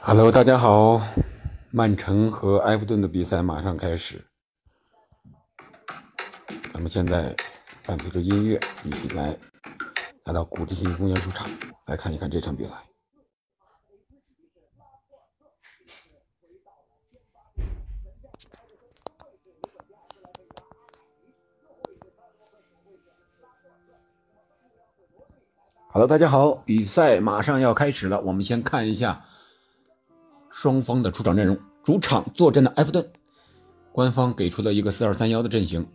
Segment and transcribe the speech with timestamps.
[0.00, 1.00] Hello，大家好，
[1.70, 4.22] 曼城和埃弗顿的比赛马上开始。
[6.72, 7.34] 咱们现在
[7.86, 9.36] 伴随着音乐一起来
[10.24, 11.48] 来到古迪新公园主场
[11.86, 12.74] 来看一看这场比赛。
[25.94, 29.24] 好了，大家好，比赛马上要开始了，我们先看一下。
[30.50, 33.12] 双方的出场阵容，主场作战的埃弗顿，
[33.92, 35.86] 官方给出了一个四二三幺的阵型。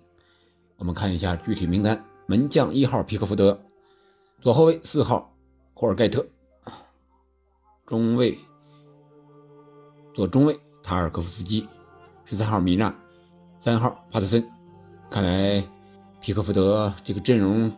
[0.77, 3.59] 我们看一下具体名单：门将一号皮克福德，
[4.39, 5.35] 左后卫四号
[5.73, 6.25] 霍尔盖特，
[7.85, 8.39] 中卫
[10.13, 11.67] 左中卫塔尔科夫斯基，
[12.23, 12.95] 十三号米纳，
[13.59, 14.49] 三号帕特森。
[15.09, 15.61] 看来
[16.21, 17.69] 皮克福德这个阵容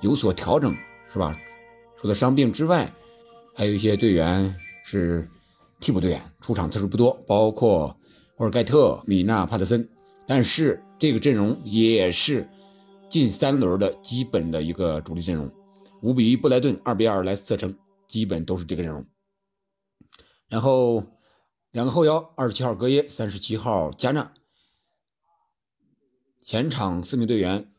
[0.00, 0.72] 有所调整，
[1.12, 1.36] 是吧？
[1.98, 2.92] 除了伤病之外，
[3.54, 5.28] 还有一些队员是。
[5.82, 7.98] 替补队员出场次数不多，包括
[8.36, 9.88] 霍尔盖特、米纳、帕特森，
[10.26, 12.46] 但是这个阵容也是
[13.08, 15.50] 近三轮的基本的一个主力阵容。
[16.02, 19.06] 五比一布莱顿，二比二莱斯特城，基本都是这个阵容。
[20.48, 21.02] 然后
[21.70, 24.34] 两个后腰，二十七号格耶，三十七号加纳。
[26.42, 27.72] 前场四名队员，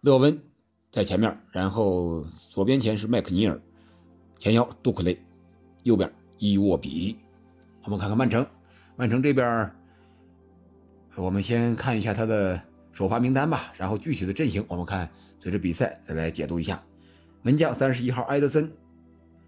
[0.00, 0.42] 勒温
[0.90, 3.58] 在前面，然后左边前是麦克尼尔，
[4.38, 5.18] 前腰杜克雷，
[5.84, 7.16] 右边伊沃比。
[7.82, 8.46] 我们看看曼城，
[8.94, 9.72] 曼城这边，
[11.16, 15.08] 我们先看一下他的首发名单吧，然后具体的阵型我们看
[15.40, 16.82] 随着比赛再来解读一下。
[17.40, 18.70] 门将三十一号埃德森，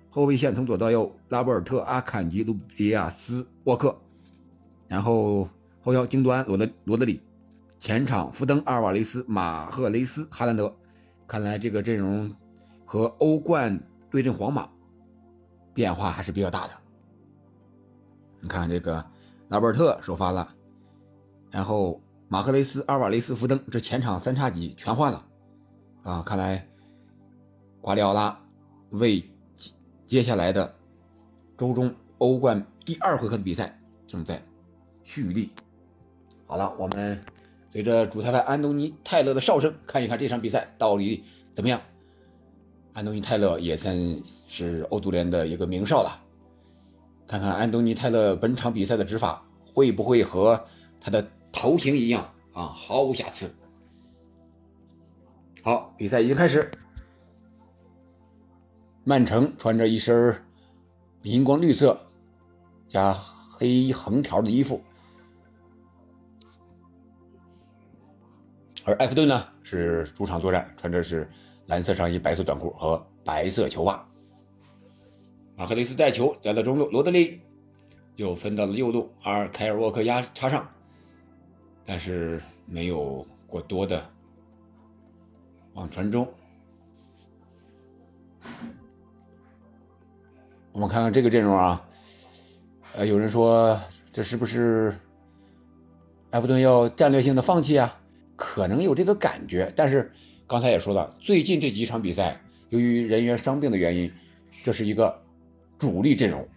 [0.08, 4.00] 后卫线从左到右拉波尔特、阿坎吉、卢比亚斯、沃克，
[4.88, 5.46] 然后
[5.82, 7.20] 后腰京多安、罗德罗德里，
[7.76, 10.74] 前场福登、阿尔瓦雷斯、马赫雷斯、哈兰德。
[11.26, 12.34] 看来这个阵容
[12.94, 13.76] 和欧冠
[14.08, 14.70] 对阵皇马
[15.74, 16.74] 变化还是比较大的。
[18.40, 19.04] 你看这个
[19.48, 20.54] 拉波特首发了，
[21.50, 25.26] 然后马克雷斯、阿尔瓦雷斯、福登，这前场三叉戟全换了
[26.04, 26.22] 啊！
[26.22, 26.68] 看来
[27.80, 28.40] 瓜迪奥拉
[28.90, 29.28] 为
[30.06, 30.72] 接下来的
[31.58, 33.76] 周中欧冠第二回合的比赛
[34.06, 34.40] 正在
[35.02, 35.50] 蓄力。
[36.46, 37.20] 好了，我们
[37.72, 41.80] 随着主裁判安东尼泰勒的哨声，看一看这场比赛到底怎么样。
[42.94, 43.94] 安东尼泰勒也算
[44.46, 46.22] 是欧足联的一个名哨了。
[47.26, 50.64] 看看安东尼泰勒本场比赛的执法会不会和
[51.00, 53.52] 他的头型一样啊，毫无瑕疵。
[55.62, 56.70] 好，比赛已经开始。
[59.02, 60.42] 曼城穿着一身
[61.22, 61.98] 荧光绿色
[62.88, 64.80] 加黑横条的衣服，
[68.84, 71.28] 而埃弗顿呢是主场作战，穿着是
[71.66, 74.06] 蓝色上衣、白色短裤和白色球袜。
[75.56, 77.40] 马克雷斯带球来到中路，罗德里
[78.16, 80.68] 又分到了右路，而凯尔沃克压插上，
[81.86, 84.04] 但是没有过多的
[85.74, 86.28] 往传中。
[90.72, 91.88] 我们看看这个阵容啊，
[92.94, 93.80] 呃，有人说
[94.10, 94.92] 这是不是
[96.30, 98.00] 埃弗顿要战略性的放弃啊？
[98.34, 100.12] 可能有这个感觉，但是
[100.46, 102.40] 刚才也说了，最近这几场比赛
[102.70, 104.12] 由于人员伤病的原因，
[104.62, 105.22] 这是一个。
[105.76, 106.48] 主力阵容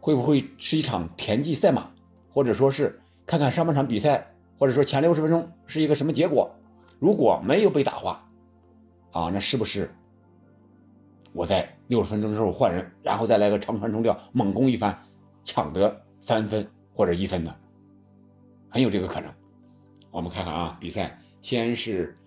[0.00, 1.90] 会不会是一场田忌赛马，
[2.30, 6.50] 或者说是看看上半场比赛，或者说前六十分钟是一个什么结果？
[6.98, 8.26] 如果没有被打花，
[9.12, 9.94] 啊，那是不是
[11.32, 14.98] 我在六十分钟之后换人，然后再来个长传冲吊，猛攻一番，
[15.44, 17.54] 抢得三分或者一分呢？
[18.70, 19.32] 很有这个可能。
[20.10, 21.16] 我们看看啊，比赛
[21.46, 22.18] 先是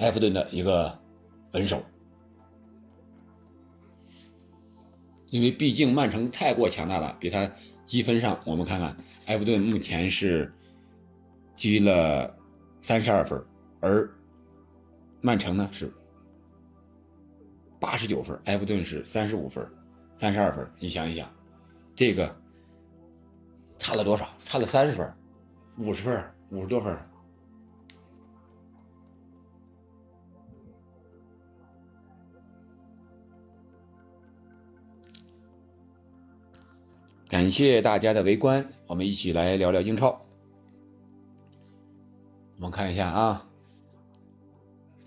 [0.00, 1.00] 埃弗顿的一个
[1.50, 1.82] 本手。
[5.30, 7.50] 因为毕竟曼城太过强大了，比他
[7.86, 8.94] 积分上，我们看看
[9.28, 10.52] 埃弗顿目前是
[11.54, 12.36] 积了
[12.82, 13.42] 三十二分，
[13.80, 14.14] 而
[15.22, 15.90] 曼城呢是
[17.80, 19.66] 八十九分，埃弗顿是三十五分，
[20.18, 20.70] 三十二分。
[20.78, 21.34] 你想一想，
[21.94, 22.36] 这个
[23.78, 24.28] 差了多少？
[24.40, 25.10] 差了三十分，
[25.78, 26.96] 五十分，五十多分。
[37.28, 40.24] 感谢大家的围观，我们一起来聊聊英超。
[42.56, 43.48] 我们看一下啊，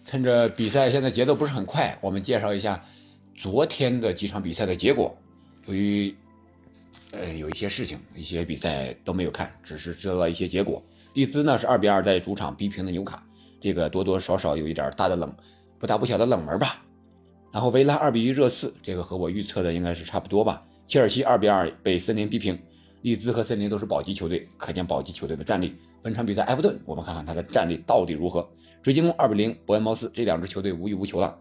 [0.03, 2.85] 趁着比赛现在节奏不是很快，我们介绍一下
[3.33, 5.15] 昨天的几场比赛的结果。
[5.65, 6.13] 由于
[7.11, 10.83] 呃有一些事情，一些比赛都没有看，只是知道一些结果。
[11.13, 13.25] 利兹呢是二比二在主场逼平的纽卡，
[13.59, 15.33] 这个多多少少有一点大的冷，
[15.79, 16.83] 不大不小的冷门吧。
[17.51, 20.63] 然后维拉二比一热刺，这个和我预测的应该是差不多吧。
[20.85, 22.57] 切尔西二比二被森林逼平，
[23.01, 25.75] 利兹和森林都是保级球队，可见保级球队的战力。
[26.01, 28.47] 本场比赛埃弗顿，我们看看他的战力到底如何。
[28.83, 31.37] 水晶宫二比零伯恩茅斯，这两支球队无欲无求了。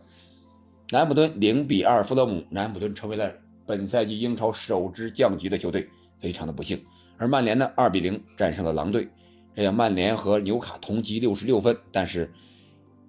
[0.91, 3.33] 南普顿零比二富勒姆，南普顿成为了
[3.67, 5.87] 本赛季英超首支降级的球队，
[6.19, 6.83] 非常的不幸。
[7.19, 9.09] 而曼联呢，二比零战胜了狼队，
[9.59, 12.33] 这样曼联和纽卡同积六十六分，但是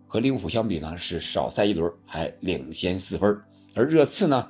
[0.08, 3.40] 和利物浦相比呢，是少赛一轮，还领先四分。
[3.76, 4.50] 而热刺呢？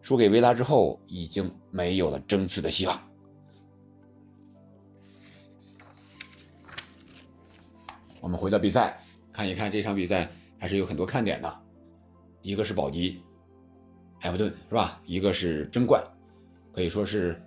[0.00, 2.98] 输给维拉之后，已经没有了争四的希望。
[8.22, 8.98] 我们回到比赛，
[9.30, 11.60] 看一看这场比赛还是有很多看点的。
[12.40, 13.20] 一个是保级，
[14.20, 14.98] 埃弗顿是吧？
[15.04, 16.02] 一个是争冠，
[16.72, 17.38] 可以说是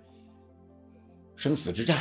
[1.34, 2.00] 生死之战。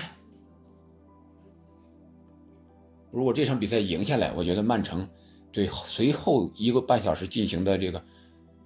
[3.12, 5.08] 如果这场比赛赢下来，我觉得曼城
[5.52, 8.04] 对随后一个半小时进行的这个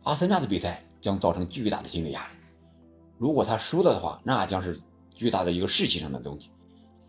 [0.03, 0.81] 阿森纳的比赛。
[1.01, 2.33] 将造成巨大的心理压力。
[3.19, 4.79] 如果他输了的话，那将是
[5.13, 6.49] 巨大的一个士气上的东西。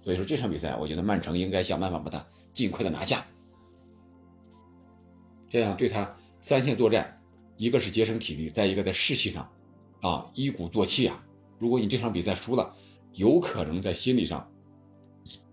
[0.02, 3.26] 所以说这场比赛，我觉得曼城应该想办法把它尽快的拿下，
[5.48, 7.18] 这样对他三线作战，
[7.56, 9.50] 一个是节省体力，再一个在士气上，
[10.02, 11.24] 啊一鼓作气啊。
[11.58, 12.74] 如果你这场比赛输了，
[13.14, 14.52] 有可能在心理上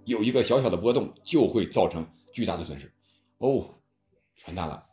[0.05, 2.91] 有一个小小的波动，就会造成巨大的损失。
[3.37, 3.69] 哦，
[4.35, 4.85] 全大了，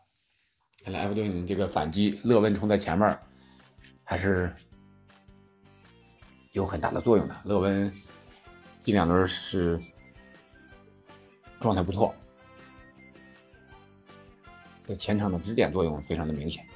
[0.84, 3.18] 看来埃弗顿这个反击，勒温冲在前面。
[4.02, 4.52] 还是
[6.50, 7.42] 有很大的作用的。
[7.44, 7.92] 勒温
[8.82, 9.80] 近两轮是
[11.60, 12.12] 状态不错，
[14.88, 16.66] 在前场的支点作用非常的明显。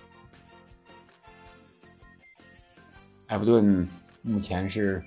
[3.27, 3.89] 埃弗顿
[4.23, 5.03] 目前是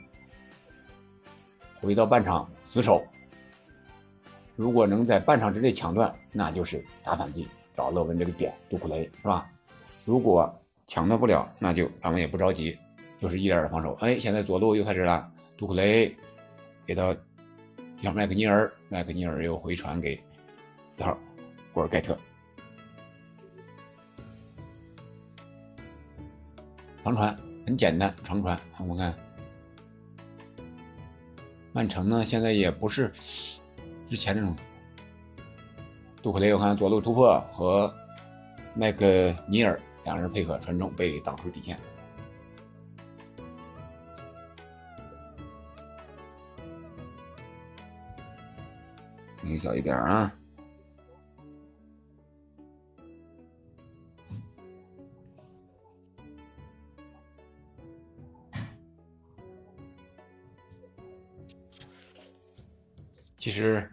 [1.79, 3.07] 回到半场死守，
[4.57, 9.47] 如果能在半场之内抢断，那就是打反击，找勒温这个点，杜库雷是吧？
[10.03, 10.53] 如果
[10.87, 12.75] 抢到不了，那就咱们也不着急，
[13.19, 13.93] 就是一点点防守。
[14.01, 16.13] 哎，现在左路又开始了，杜库雷
[16.87, 17.15] 给到
[18.01, 20.19] 让麦克尼尔，麦克尼尔又回传给
[20.97, 21.15] 四号
[21.71, 22.17] 古尔盖特，
[27.03, 28.59] 长传很简单，长传。
[28.79, 29.13] 我们看
[31.73, 33.13] 曼城呢，现在也不是
[34.09, 34.55] 之前那种
[36.21, 37.93] 杜克雷，我看左路突破和
[38.73, 39.79] 麦克尼尔。
[40.05, 41.77] 两人配合传中，被挡出底线。
[49.41, 50.33] 你小一点啊！
[63.47, 63.89] 其实，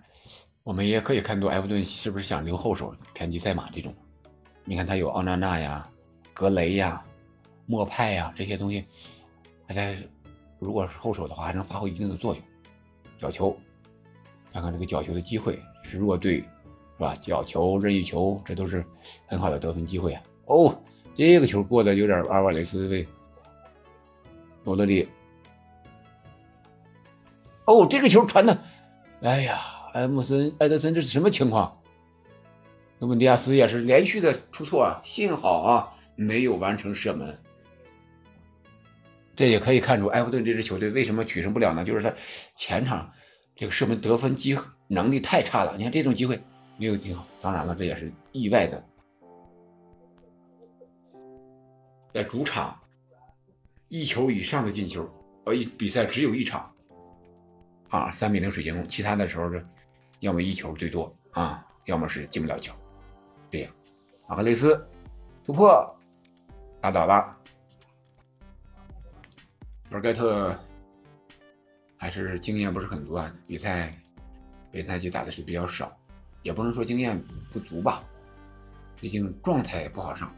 [0.65, 3.95] 我们也可以看出埃弗顿是不是想留后手，田忌赛马这种。
[4.65, 5.89] 你看他有奥纳纳呀。
[6.33, 7.01] 格雷呀，
[7.65, 8.85] 莫派呀，这些东西，
[9.69, 9.97] 还在，
[10.59, 12.43] 如果是后手的话，还能发挥一定的作用。
[13.17, 13.57] 角球，
[14.53, 16.47] 看看这个角球的机会是弱队，是
[16.99, 17.15] 吧？
[17.23, 18.85] 角球、任意球，这都是
[19.29, 20.23] 很好的得分机会啊。
[20.47, 20.77] 哦，
[21.15, 23.07] 这个球过得有点阿尔瓦雷斯为
[24.65, 25.09] 罗德里。
[27.67, 28.59] 哦，这个球传的，
[29.23, 29.61] 哎呀，
[29.95, 31.81] 埃姆森、埃德森，这是什么情况？
[32.99, 35.91] 那么迪亚斯也是连续的出错啊，幸好啊。
[36.17, 37.37] 没有完成射门，
[39.35, 41.85] 这也可以看出埃弗顿这支球队为什么取胜不了呢？
[41.85, 42.15] 就是他
[42.55, 43.13] 前场
[43.57, 45.75] 这个射门得分机能力太差了。
[45.77, 46.41] 你看这种机会
[46.79, 48.85] 没有进好，当然了，这也是意外的。
[52.13, 52.79] 在主场
[53.89, 55.05] 一球以上的进球，
[55.45, 56.73] 而一比赛只有一场
[57.95, 59.65] 啊，三比零水晶宫，其他的时候是
[60.19, 62.75] 要么一球最多啊，要么是进不了球。
[63.49, 63.73] 这样，
[64.29, 64.85] 马克雷斯
[65.45, 65.97] 突破。
[66.81, 67.39] 打倒了，
[69.91, 70.59] 尔盖特
[71.97, 73.91] 还是经验不是很多啊，比赛
[74.73, 75.97] 本赛季打的是比较少，
[76.43, 77.19] 也不能说经验
[77.53, 78.05] 不足吧，
[79.01, 80.35] 毕竟状态不好上，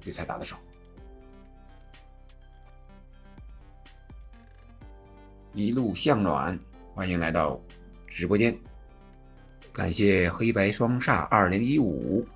[0.00, 0.58] 比赛打的少。
[5.54, 6.58] 一路向暖，
[6.96, 7.60] 欢迎来到
[8.06, 8.58] 直播间，
[9.70, 12.26] 感谢黑白双煞二零一五。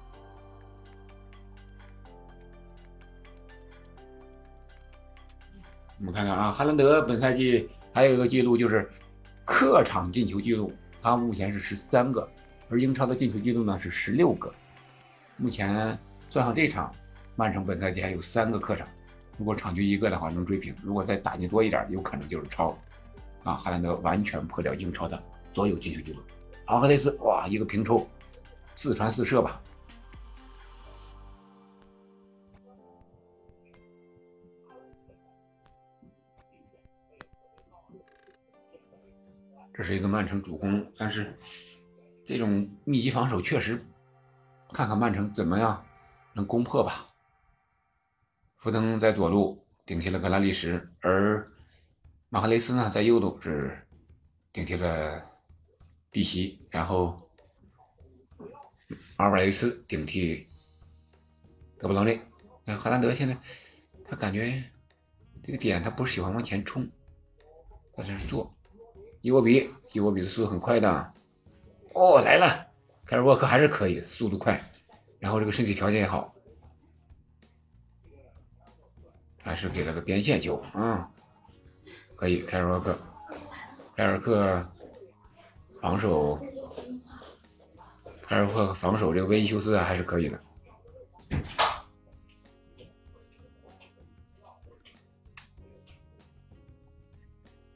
[5.98, 8.86] 我们看看啊，哈兰德本赛季还有一个记录就是
[9.46, 12.30] 客场进球记录，他目前是十三个，
[12.68, 14.52] 而英超的进球记录呢是十六个。
[15.38, 15.98] 目前
[16.28, 16.94] 算上这场，
[17.34, 18.86] 曼城本赛季还有三个客场，
[19.38, 22.76] 如果场均一个的话能追平，如果再打进多一点，有可能就是超
[23.44, 26.20] 啊，哈兰德完全破掉英超的所有进球记录。
[26.66, 28.06] 阿赫雷斯，哇，一个平抽，
[28.74, 29.60] 四传四射吧。
[39.72, 41.34] 这是一个曼城主攻，但是
[42.22, 43.82] 这种密集防守确实，
[44.74, 45.82] 看看曼城怎么样
[46.34, 47.06] 能攻破吧。
[48.58, 51.50] 福登在左路顶替了格拉利什，而
[52.32, 53.76] 马赫雷斯呢在右路是
[54.52, 55.20] 顶替了
[56.12, 57.20] 碧玺，然后
[59.16, 60.48] 阿尔瓦雷斯顶替
[61.76, 62.20] 德布劳内。
[62.64, 63.36] 那哈兰德现在
[64.08, 64.62] 他感觉
[65.42, 66.88] 这个点他不是喜欢往前冲，
[67.94, 68.54] 他这是做。
[69.22, 71.12] 伊沃比，伊沃比的速度很快的，
[71.94, 72.64] 哦，来了，
[73.04, 74.64] 凯尔沃克还是可以，速度快，
[75.18, 76.32] 然后这个身体条件也好，
[79.42, 81.10] 还是给了个边线球，啊，
[82.20, 82.94] 可以，凯尔沃克，
[83.96, 84.62] 凯尔克
[85.80, 86.38] 防守，
[88.20, 90.38] 凯尔克防守这个维尼修斯还是可以的。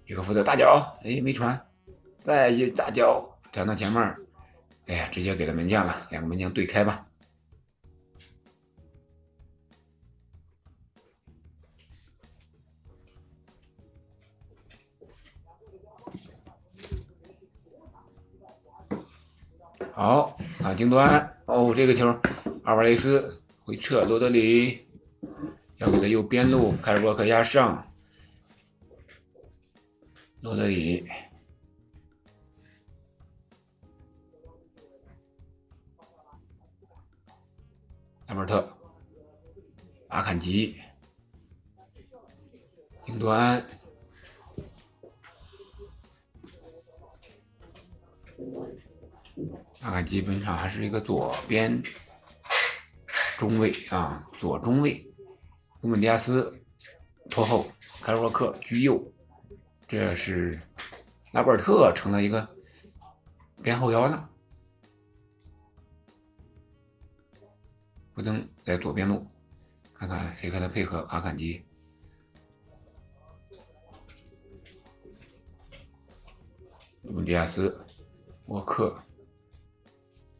[0.04, 1.58] 一个福德大脚，哎，没传，
[2.22, 4.02] 再一大脚传到前面，
[4.88, 7.06] 哎呀，直接给了门将了，两个门将对开吧。
[19.94, 22.08] 好，啊，顶端，哦，这个球，
[22.64, 24.80] 阿尔瓦雷斯回撤，罗德里。
[25.78, 27.84] 要给他右边路，凯尔沃克压上。
[30.40, 31.06] 罗德里、
[38.26, 38.68] 埃伯特、
[40.08, 40.76] 阿坎吉、
[43.04, 43.64] 顶端、
[49.84, 51.82] 阿坎吉本场还是一个左边
[53.36, 55.06] 中卫啊，左中卫。
[55.82, 56.58] 乌本迪亚斯
[57.28, 57.66] 拖后，
[58.00, 59.12] 凯尔沃克居右。
[59.86, 60.58] 这是
[61.32, 62.48] 拉波尔特成了一个
[63.60, 64.30] 边后腰了，
[68.14, 69.26] 布登在左边路，
[69.92, 71.00] 看看谁和他配合。
[71.10, 71.62] 阿坎吉、
[77.02, 77.78] 鲁迪亚斯、
[78.46, 78.98] 沃克、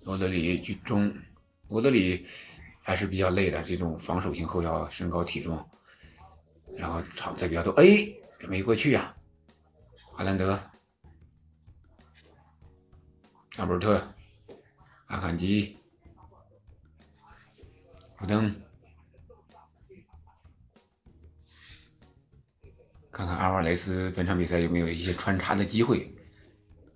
[0.04, 1.12] 罗德里居中，
[1.68, 2.26] 罗德里
[2.82, 5.66] 还是比较累的，这种防守型后腰，身高体重，
[6.76, 8.06] 然后场次比较多，哎，
[8.46, 9.14] 没过去呀。
[10.12, 10.60] 哈兰德、
[13.56, 14.14] 阿伯特、
[15.06, 15.76] 阿坎吉、
[18.14, 18.54] 福登，
[23.10, 26.14] 看看阿瓦雷斯本场比赛有没有一些穿插的机会。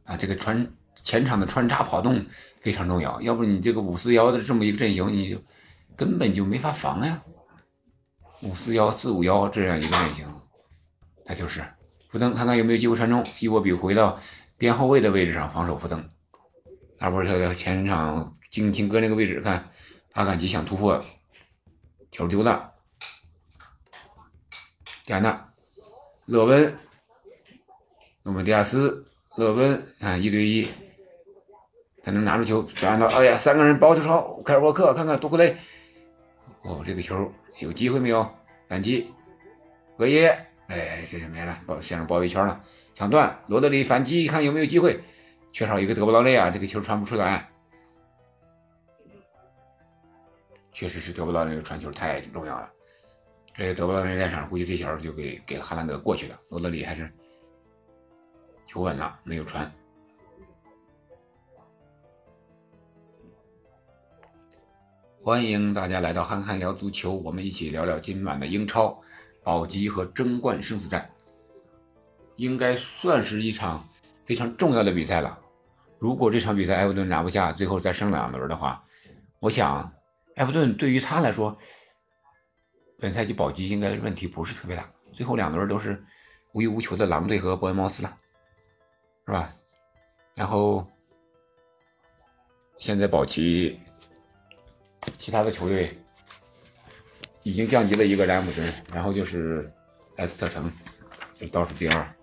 [0.04, 0.16] 啊？
[0.16, 2.24] 这个穿前场的穿插跑动
[2.60, 5.42] 非常重要，要不你这个五四幺的这么一个阵型，你就
[5.96, 7.22] 根本就没法防呀。
[8.42, 10.26] 五四幺、四五幺这样一个阵型，
[11.24, 11.64] 他就是。
[12.08, 14.18] 福登看看有没有机会传中，伊沃比回到
[14.56, 16.08] 边后卫的位置上防守福登。
[17.00, 19.70] 阿波特前场金琴哥那个位置，看
[20.12, 21.04] 阿坎吉想突破，
[22.10, 22.72] 球丢了。
[25.04, 25.52] 加纳、
[26.24, 26.78] 勒温、
[28.22, 30.66] 诺门迪亚斯、勒温，看一对一，
[32.08, 35.54] 他能拿住球转到，哎呀，三个人包头超，凯尔沃克看看多克雷，
[36.62, 38.26] 哦，这个球有机会没有？
[38.66, 39.12] 反击，
[39.98, 40.28] 荷叶。
[40.68, 42.58] 哎，这就没了，包陷入包围圈了。
[42.94, 44.98] 抢断，罗德里反击，看有没有机会。
[45.52, 47.46] 缺少一个德布劳内啊，这个球传不出来。
[50.72, 52.72] 确实是德布劳内的传球太重要了。
[53.54, 56.40] 这德布劳内在场，估计这球就给给哈兰德过去了。
[56.48, 57.12] 罗德里还是
[58.66, 59.70] 求稳了，没有传。
[65.22, 68.98] 欢迎大家来到憨憨聊足球，我们一起聊聊今晚的英超。
[69.42, 71.10] 保级和争冠生死战，
[72.36, 73.88] 应该算是一场
[74.26, 75.38] 非常重要的比赛了。
[75.98, 78.84] 如果这场比赛埃弗顿拿不下，最后再胜两轮的话，
[79.40, 79.90] 我想
[80.36, 81.56] 埃弗顿对于他来说，
[82.98, 84.88] 本赛季保级应该问题不是特别大。
[85.12, 86.04] 最后两轮都是
[86.52, 88.16] 无欲无求的狼队和伯恩茅斯了，
[89.26, 89.50] 是吧？
[90.34, 90.86] 然后
[92.76, 93.80] 现在保级，
[95.16, 95.96] 其他的球队。
[97.44, 98.60] 已经降级了一个詹姆斯，
[98.92, 99.72] 然后就是
[100.16, 100.70] 莱斯特城，
[101.34, 102.14] 就倒数第二。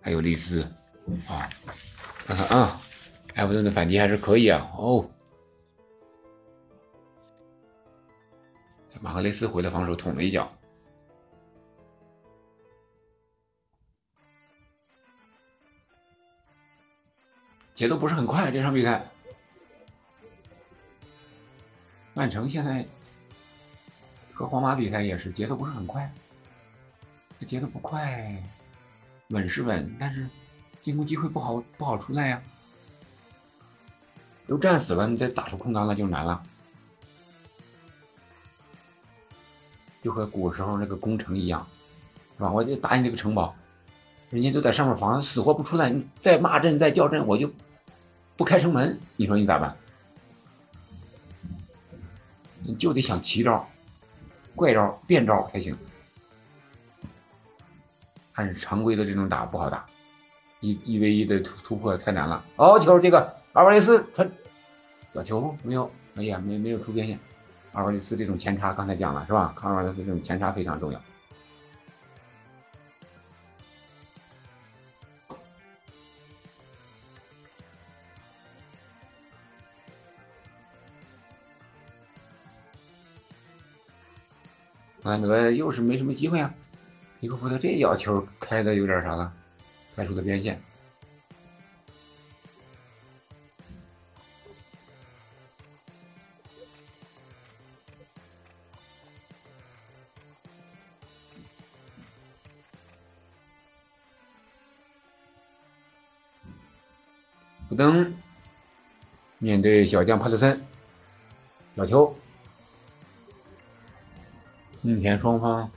[0.00, 0.62] 还有利兹
[1.28, 1.50] 啊，
[2.24, 2.80] 看看啊，
[3.34, 4.72] 埃弗顿的反击还是可以啊。
[4.78, 5.06] 哦，
[9.02, 10.50] 马克雷斯回来防守捅了一脚，
[17.82, 18.48] 节奏不是很快。
[18.52, 19.10] 这场比赛，
[22.14, 22.86] 曼城现在
[24.32, 26.08] 和皇马比赛也是节奏不是很快，
[27.40, 28.40] 这节奏不快，
[29.30, 30.28] 稳是稳，但是
[30.80, 32.40] 进攻机会不好不好出来呀。
[34.46, 36.40] 都战死了，你再打出空当来就难了，
[40.04, 41.66] 就和古时候那个攻城一样，
[42.36, 42.52] 是吧？
[42.52, 43.52] 我就打你这个城堡，
[44.30, 47.50] 人家都在上面防，死活不出来，你再骂阵再叫阵，我就
[48.42, 49.72] 不开城门，你说你咋办？
[52.60, 53.64] 你就得想奇招、
[54.56, 55.78] 怪招、变招才行。
[58.32, 59.86] 按常规的这种打不好打，
[60.58, 62.44] 一一 v 一的突突破太难了。
[62.56, 63.20] 哦，球这个。
[63.52, 64.28] 阿尔瓦雷斯传
[65.14, 65.88] 角球没有？
[66.16, 67.16] 哎呀，没没有出边线。
[67.70, 69.54] 阿尔瓦雷斯这种前插，刚才讲了是吧？
[69.60, 71.00] 阿尔瓦雷斯这种前插非常重要。
[85.02, 86.54] 安德又是没什么机会啊！
[87.18, 89.32] 尼克福德这脚球开的有点啥了？
[89.96, 90.60] 开出的边线。
[107.68, 108.14] 布登
[109.38, 110.60] 面对小将帕特森，
[111.74, 112.16] 小球。
[114.82, 115.70] 目前双方，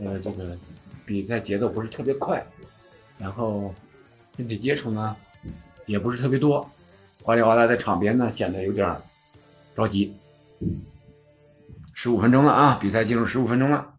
[0.00, 0.56] 呃，这个
[1.04, 2.46] 比赛节奏不是特别快，
[3.18, 3.74] 然后
[4.36, 5.16] 身体接触呢
[5.86, 6.68] 也不是特别多。
[7.22, 8.96] 瓜迪奥拉在场边呢显得有点
[9.74, 10.16] 着急。
[11.92, 13.94] 十五分钟了啊，比赛进入十五分钟了，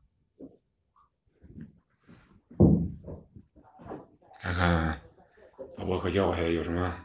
[4.40, 5.00] 看看。
[5.88, 6.96] 我和教还有什么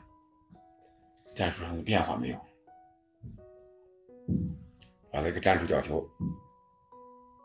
[1.35, 2.39] 战术上的变化没有？
[5.13, 6.09] 把这个战术角球，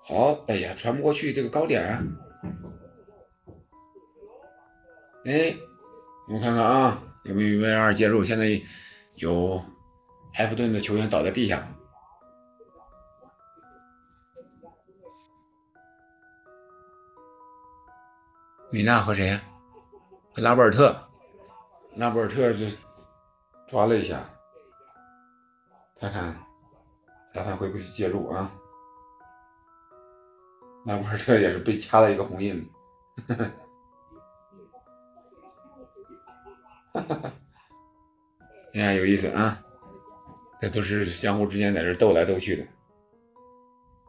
[0.07, 2.03] 好，哎呀，传不过去这个高点啊！
[5.25, 5.55] 哎，
[6.29, 8.23] 我看看啊，有没有 VR 介入？
[8.23, 8.45] 现在
[9.15, 9.59] 有
[10.35, 11.67] 埃弗顿的球员倒在地下，
[18.69, 19.39] 米娜和谁？
[20.35, 20.95] 和拉波尔特。
[21.95, 22.77] 拉波尔特是
[23.67, 24.23] 抓了一下，
[25.99, 26.31] 看看
[27.33, 28.53] 裁判会不会介入啊？
[30.85, 32.69] 拉波尔特也是被掐了一个红印，
[33.27, 33.51] 哈哈，
[36.93, 37.33] 哈哈，
[38.73, 39.59] 哎呀，有意思啊！
[40.61, 42.55] 这都是相互之间在这斗来斗去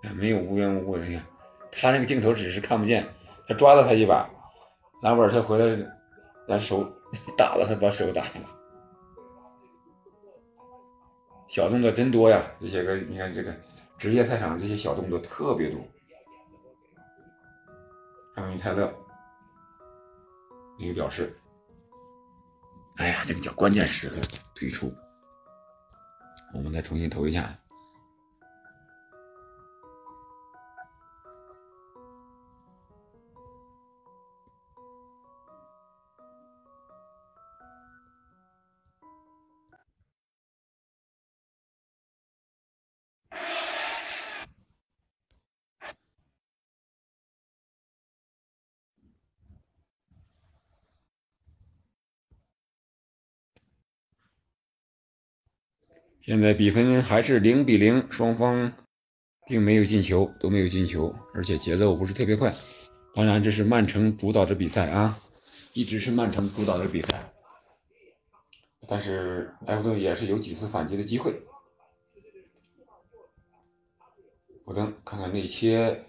[0.02, 1.04] 的，没有无缘无故的。
[1.06, 1.26] 你看，
[1.72, 3.06] 他那个镜头只是看不见，
[3.48, 4.28] 他抓了他一把，
[5.02, 5.90] 拉波尔特回来，
[6.46, 6.92] 拿手。
[7.38, 8.44] 打了他，把手打下来。
[11.48, 12.44] 小动作真多呀！
[12.60, 13.54] 这些个，你看这个
[13.96, 15.80] 职业赛场这些小动作特别多。
[18.36, 18.94] 安米泰勒
[20.78, 21.36] 一个表示
[22.96, 24.16] ：“哎呀，这个叫关键时刻
[24.54, 24.94] 退出。”
[26.54, 27.58] 我们再重新投一下。
[56.26, 58.72] 现在比分还是零比零，双方
[59.46, 62.52] 并没有进球，都没有进球，而且节奏不是特别快。
[63.14, 65.16] 当然，这是曼城主导的比赛啊，
[65.72, 67.32] 一直是曼城主导的比赛。
[68.88, 71.32] 但是埃弗顿也是有几次反击的机会。
[74.64, 76.06] 我等看看内切，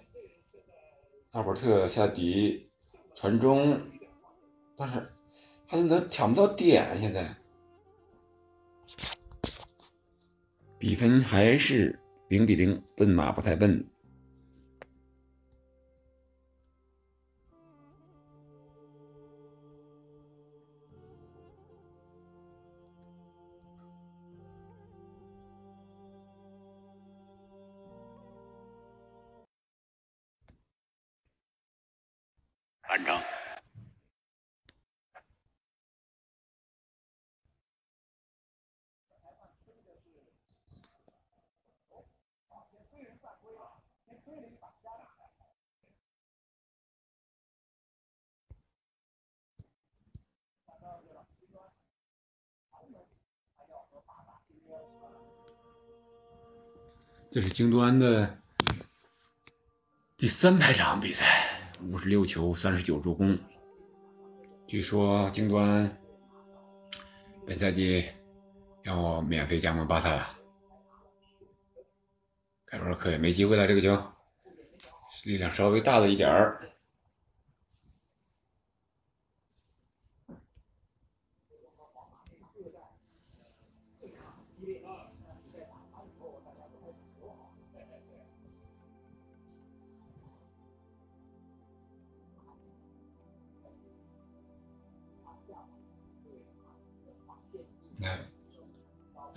[1.30, 2.72] 阿伯特下底
[3.14, 3.80] 传中，
[4.76, 4.96] 但是
[5.68, 7.38] 哈兰德抢不到点，现在。
[10.88, 13.86] 比分还是零比零，笨马不太笨。
[57.38, 58.36] 这是京端的
[60.18, 63.38] 第三百场比赛，五十六球，三十九助攻。
[64.66, 65.96] 据说京端
[67.46, 68.04] 本赛季
[68.86, 70.36] 要免费加盟巴萨，
[72.66, 73.68] 凯文可也没机会了。
[73.68, 74.04] 这个球
[75.24, 76.68] 力量稍微大了一点儿。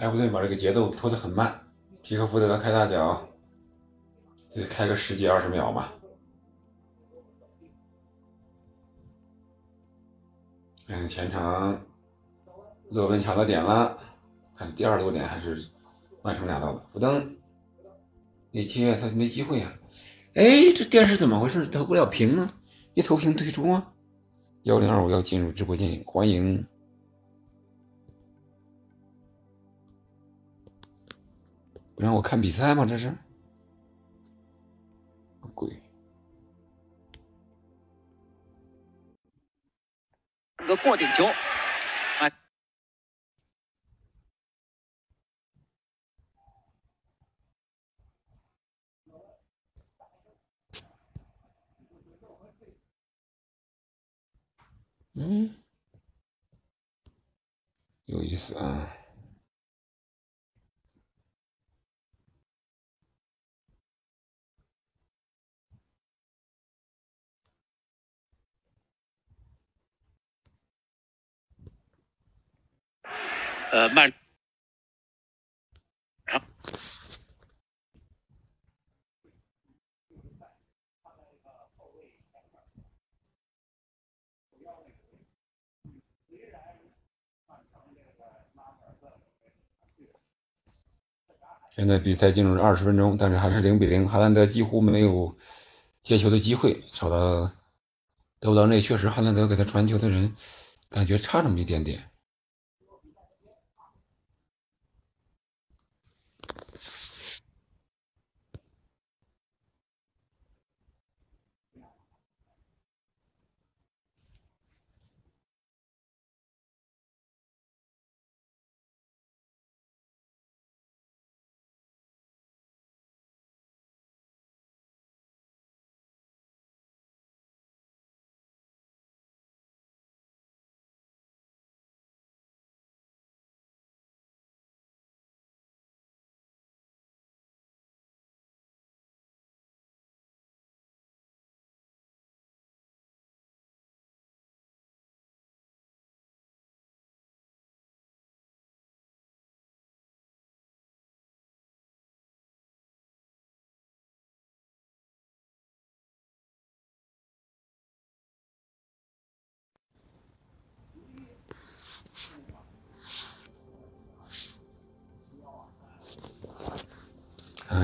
[0.00, 1.60] 埃弗顿把这个节奏拖得很慢，
[2.02, 3.28] 皮克福德开大脚，
[4.54, 5.92] 得开个十几二十秒吧。
[10.86, 11.78] 嗯，前场
[12.88, 13.98] 勒文抢到点了，
[14.56, 15.68] 看第二多点还是
[16.22, 16.82] 曼城拿到的。
[16.90, 17.36] 福登，
[18.52, 19.70] 内切他没机会啊！
[20.32, 21.66] 哎，这电视怎么回事？
[21.66, 22.50] 投不了屏呢？
[22.94, 23.92] 一投屏退出啊！
[24.62, 26.66] 幺零二五要进入直播间，欢迎。
[32.00, 32.86] 让我看比赛吗？
[32.86, 33.14] 这是，
[35.54, 35.82] 鬼！
[40.66, 41.26] 个过顶球，
[42.20, 42.32] 哎，
[55.12, 55.54] 嗯，
[58.06, 58.96] 有意思啊。
[73.70, 74.18] 呃，曼城
[91.70, 94.06] 现在比赛进入了二十分钟，但是还是零比零。
[94.06, 95.34] 哈兰德几乎没有
[96.02, 97.50] 接球的机会，少到
[98.40, 100.34] 得不到那确实，哈兰德给他传球的人
[100.90, 102.09] 感觉差那么一点点。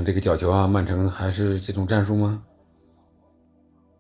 [0.07, 2.45] 这个角球啊，曼城还是这种战术吗？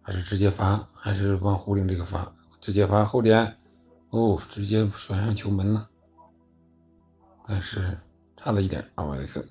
[0.03, 0.89] 还是直接发？
[0.95, 2.33] 还是往弧顶这个发？
[2.61, 3.57] 直接发后点，
[4.11, 5.89] 哦，直接甩上球门了。
[7.45, 7.99] 但是
[8.37, 9.45] 差了一点，阿瓦雷斯。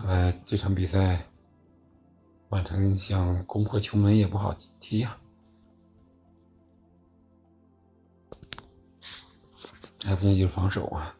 [0.00, 1.28] 看来这场比赛，
[2.48, 5.20] 曼城想攻破球门也不好踢呀。
[10.06, 11.14] 埃弗顿就是防守啊，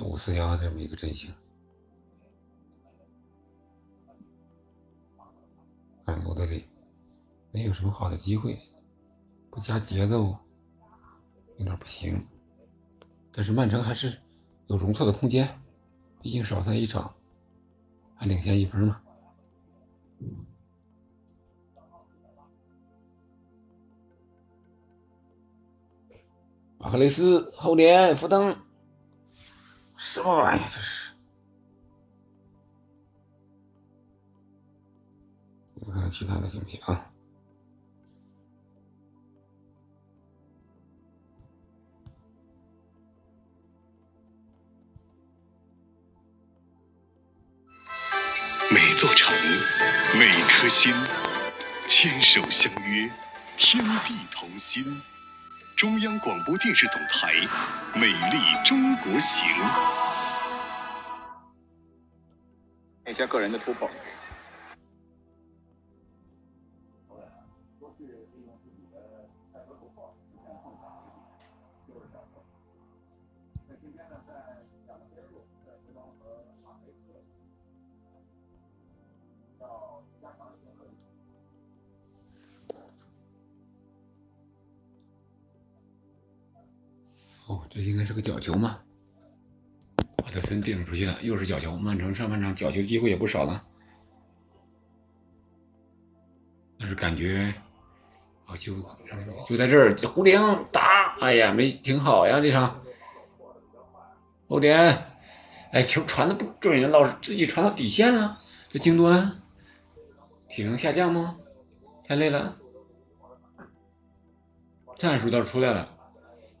[0.00, 1.32] 五四幺这么一个阵型。
[6.04, 6.66] 看罗德里，
[7.52, 8.58] 没有什么好的机会，
[9.48, 10.36] 不加节奏，
[11.58, 12.26] 有点不行。
[13.30, 14.20] 但是曼城还是
[14.66, 15.62] 有容错的空间，
[16.20, 17.14] 毕竟少赛一场。
[18.16, 19.00] 还领先一分吗？
[26.78, 28.56] 马克雷斯后点，福登，
[29.96, 31.14] 什么玩意儿这是？
[35.80, 37.10] 我看看其他的行不行啊？
[48.68, 49.32] 每座城，
[50.18, 50.92] 每颗心，
[51.86, 53.08] 牵手相约，
[53.56, 55.00] 天地同心。
[55.76, 57.32] 中央广播电视总台
[57.94, 59.48] 《美丽中国行》。
[63.10, 63.88] 一些个人的突破。
[87.46, 88.80] 哦，这应该是个角球嘛？
[90.16, 91.76] 把特森顶出去了，又是角球。
[91.76, 93.64] 曼城上半场角球机会也不少了，
[96.78, 97.54] 但是感觉
[98.46, 98.74] 啊，就
[99.48, 100.40] 就在这儿，胡灵
[100.72, 102.82] 打，哎呀，没挺好呀，这场。
[104.48, 104.96] 欧点，
[105.70, 108.40] 哎，球传的不准，老是自己传到底线了。
[108.70, 109.40] 这京多安
[110.48, 111.36] 体能下降吗？
[112.04, 112.56] 太累了，
[114.98, 115.95] 战术倒是出来了。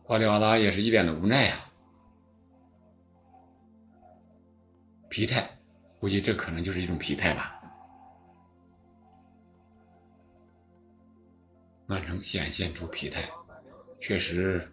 [0.06, 1.68] 瓜里瓦拉也是一脸的无奈啊，
[5.08, 5.50] 疲态，
[5.98, 7.60] 估计这可能就是一种疲态吧。
[11.86, 13.28] 曼城显现出疲态，
[14.00, 14.72] 确实，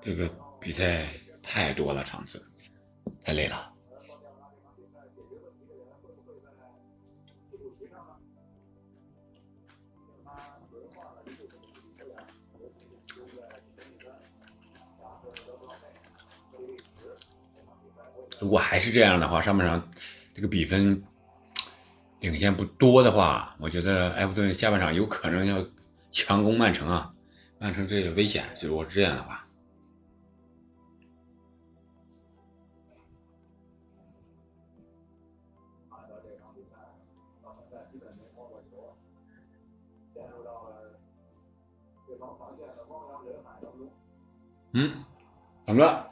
[0.00, 0.26] 这个
[0.58, 1.06] 比赛
[1.42, 2.42] 太多了，场次
[3.22, 3.70] 太累了。
[18.40, 19.88] 如果还是这样的话，上半场
[20.34, 21.02] 这个比分
[22.20, 25.64] 领先不多的话，我觉得埃弗顿下半场有可能要
[26.12, 27.12] 强攻曼城啊，
[27.58, 28.44] 曼城这也危险。
[28.62, 29.44] 如果是这样的话，
[44.72, 45.02] 嗯，
[45.66, 46.07] 怎么了？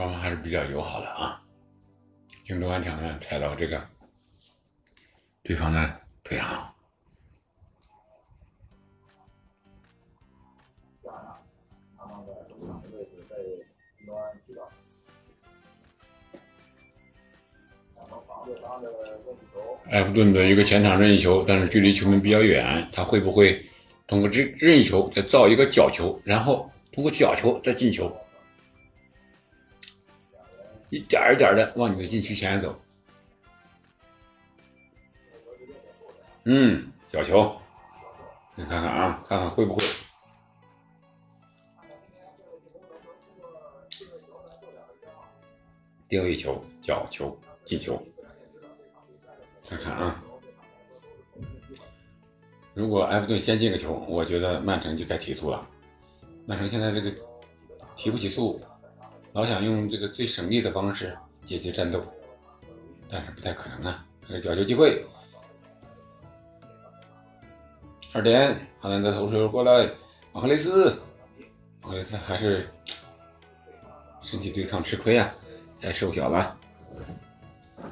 [0.00, 1.38] 双方还是比较友好的啊。
[2.46, 3.86] 京多安场呢踩到这个
[5.42, 6.74] 对方的腿上。
[19.90, 23.62] 埃弗顿的一个前场任意球，但是距离球门比较远，他会不会
[24.06, 28.10] 通过这任意球再造一个角球，然后通过角球再进球？
[30.90, 32.78] 一点一点的往你的禁区前走。
[36.44, 37.56] 嗯，角球，
[38.56, 39.84] 你看看啊，看看会不会？
[46.08, 48.02] 定位球，角球，进球。
[49.68, 50.24] 看看啊，
[52.74, 55.68] 如果埃弗顿先进个球，我觉得曼城就该提速了。
[56.46, 57.14] 曼城现在这个
[57.94, 58.60] 提不起速。
[59.32, 62.04] 老想用这个最省力的方式解决战斗，
[63.08, 64.04] 但是不太可能啊！
[64.26, 65.04] 这个角球机会，
[68.12, 69.88] 二点，哈兰德投射过来，
[70.32, 70.96] 马赫雷斯，
[71.80, 72.68] 马赫雷斯还是
[74.20, 75.32] 身体对抗吃亏啊，
[75.80, 76.58] 太瘦小了。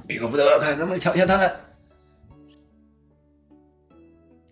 [0.07, 1.61] 比克福德看能不能抢下他的，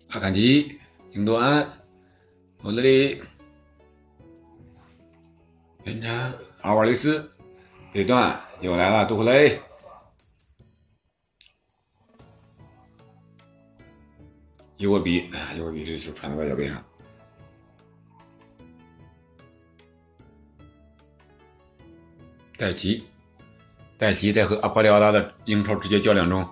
[0.07, 0.79] 阿坎吉，
[1.11, 1.69] 京多安，
[2.61, 3.21] 莫德里，
[5.83, 6.33] 边插。
[6.61, 7.31] 阿瓦雷斯，
[7.93, 9.61] 背段又来了，杜克雷，
[14.75, 16.83] 伊沃比，哎，伊沃比这个球传到外脚背上，
[22.57, 23.05] 戴奇，
[23.97, 26.45] 戴奇在和阿瓜利奥拉的英超直接较量中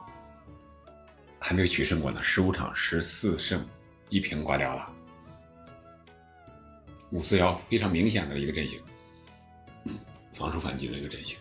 [1.40, 3.68] 还没有取胜过呢，十五场十四胜
[4.10, 4.94] 一平，挂掉了，
[7.12, 8.80] 五四幺，非常明显的一个阵型。
[10.36, 11.38] 防守反击的一个阵型。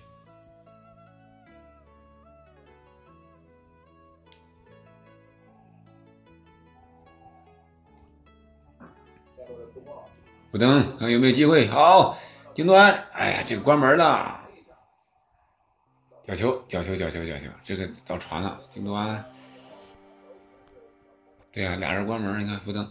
[10.52, 11.66] 不登，看有没有机会。
[11.66, 12.16] 好，
[12.54, 14.40] 京端，哎呀，这个关门了。
[16.22, 18.60] 角球，角球，角球，角球，这个到传了。
[18.72, 19.24] 京端，
[21.50, 22.88] 对呀，俩人关门，你看，福登。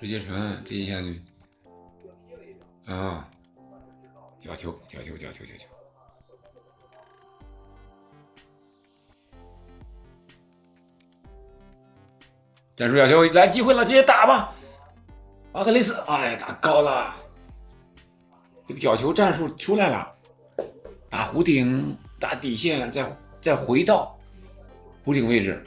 [0.00, 1.12] 直接传，这一下子
[2.86, 3.28] 啊，
[4.40, 5.66] 角球，角球，角球，角球，
[12.76, 14.54] 战术角球来机会了，直接打吧！
[15.52, 17.16] 马克雷斯，哎，打高了，
[18.66, 20.14] 这个角球战术出来了，
[21.10, 23.04] 打弧顶，打底线，再
[23.42, 24.16] 再回到
[25.04, 25.60] 弧顶位置，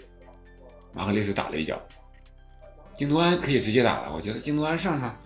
[0.93, 1.77] 马克雷斯打了一脚。
[3.01, 5.19] 京多安可以直接打了，我觉得京多安上场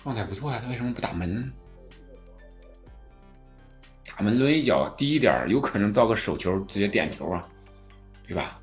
[0.00, 1.52] 状态不错呀，他为什么不打门？
[4.06, 7.48] 打门抡一脚低一点，有可能造个手球，直接点球啊，
[8.28, 8.60] 对吧？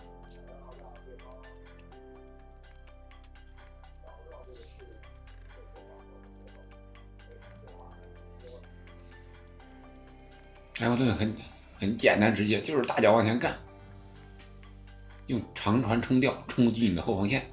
[10.80, 11.36] 埃弗顿很
[11.78, 13.60] 很简单直接，就是大脚往前干，
[15.28, 17.45] 用长传冲吊冲击你的后防线。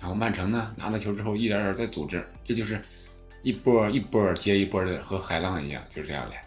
[0.00, 2.80] 然后曼城呢，拿到球之后一点点在组织，这就是
[3.42, 6.44] 一波一波接一波的，和海浪一样，就是这样来，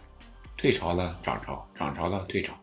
[0.56, 2.54] 退潮了涨潮，涨潮了退潮。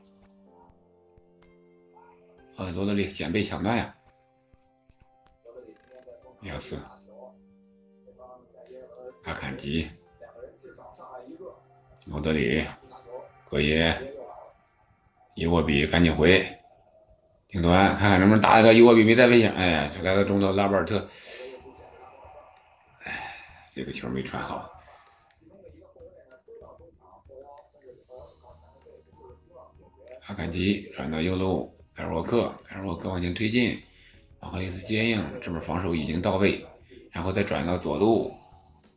[2.55, 3.95] 啊，罗德里捡被抢断呀！
[6.43, 6.79] 亚斯，
[9.23, 9.89] 阿坎吉。
[12.05, 12.65] 罗德里，
[13.49, 14.13] 戈耶，
[15.35, 16.47] 伊沃比赶紧回，
[17.49, 19.51] 顶端看看能不能打一个伊沃比没在危险。
[19.53, 21.07] 哎呀，这来个中路拉波尔特，
[23.03, 23.33] 哎，
[23.73, 24.69] 这个球没传好。
[30.25, 33.81] 阿坎吉传到右路，凯尔沃克，凯尔沃克往前推进，
[34.41, 36.65] 马赫雷斯接应，这边防守已经到位，
[37.11, 38.33] 然后再转到左路，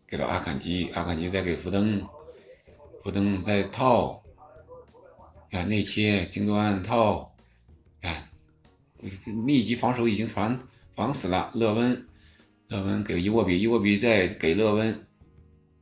[0.08, 2.04] 给到阿坎吉，阿坎吉再给福登。
[3.02, 4.20] 福登再套，
[5.50, 7.32] 看内切，京端套，
[8.02, 8.28] 看
[9.24, 10.58] 密集防守已经传
[10.94, 11.50] 防死了。
[11.54, 12.06] 勒温，
[12.68, 15.06] 勒温给伊沃比，伊沃比再给勒温。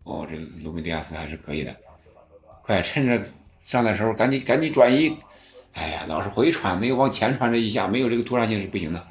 [0.05, 1.77] 哦，这卢米迪亚斯还是可以的。
[2.63, 3.27] 快趁着
[3.63, 5.17] 上的时候赶紧赶紧转移。
[5.73, 9.07] 哎呀，老是回传，没有往前传这一下，没有这个突然性是不行的。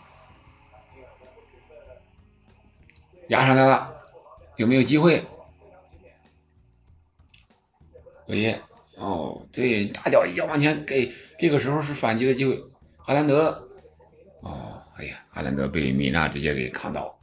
[3.30, 3.93] 压上来了，
[4.56, 5.24] 有没有机会？
[8.26, 8.54] 可以
[8.98, 12.62] 哦，对，大脚一脚往前给，这个时候是反击的机会。
[12.98, 13.70] 哈兰德，
[14.98, 17.16] 哎呀，阿兰德被米纳直接给扛倒，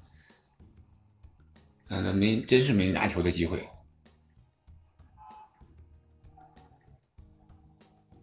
[1.88, 3.68] 那没，真是没拿球的机会。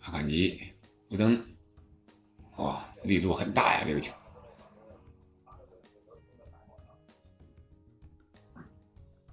[0.04, 0.74] 阿坎吉，
[1.10, 1.46] 福登，
[2.56, 4.14] 哇，力度很大呀，这个球。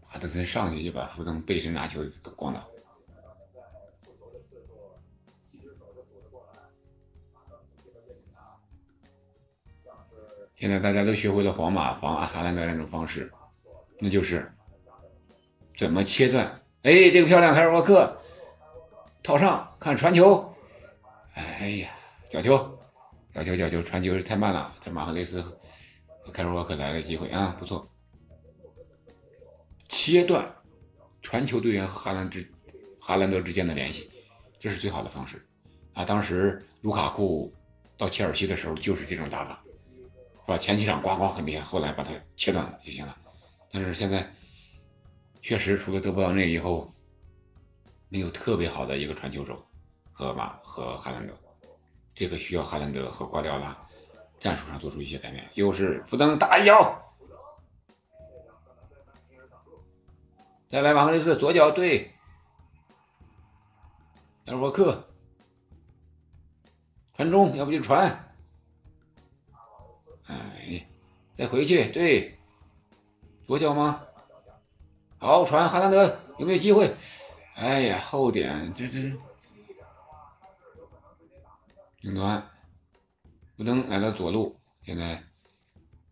[0.08, 2.68] 帕特森上去就把福登背身拿球给咣倒。
[10.58, 13.32] 现在大家都学会了皇马防阿哈兰德那种方式，
[14.00, 14.52] 那就是
[15.76, 16.44] 怎么切断。
[16.82, 18.20] 哎，这个漂亮，凯尔沃克
[19.22, 20.52] 套上看传球。
[21.34, 21.90] 哎呀，
[22.28, 22.56] 角球，
[23.32, 24.74] 角球，角球，传球太慢了。
[24.84, 27.88] 这马赫雷斯和凯尔沃克来了机会啊，不错。
[29.86, 30.44] 切断
[31.22, 32.44] 传球队员和哈兰之
[33.00, 34.10] 哈兰德之间的联系，
[34.58, 35.40] 这是最好的方式
[35.92, 36.04] 啊。
[36.04, 37.54] 当时卢卡库
[37.96, 39.62] 到切尔西的时候就是这种打法。
[40.48, 40.56] 是吧？
[40.56, 43.14] 前几场呱呱很厉害，后来把它切断了就行了。
[43.70, 44.26] 但是现在
[45.42, 46.90] 确实除了德布劳内以后，
[48.08, 49.62] 没有特别好的一个传球手
[50.10, 51.34] 和马和哈兰德，
[52.14, 53.76] 这个需要哈兰德和瓜迪奥拉
[54.40, 55.46] 战术上做出一些改变。
[55.52, 56.98] 又是福登打一脚，
[60.70, 62.10] 再来马赫雷斯左脚对，
[64.46, 65.06] 尔沃克
[67.16, 68.24] 传中，要不就传。
[71.38, 72.36] 再回去，对，
[73.46, 74.02] 左脚吗？
[75.18, 76.92] 好传，哈兰德有没有机会？
[77.54, 79.16] 哎呀，后点，这这，
[82.00, 82.44] 顶端，
[83.56, 85.22] 福登来到左路，现在，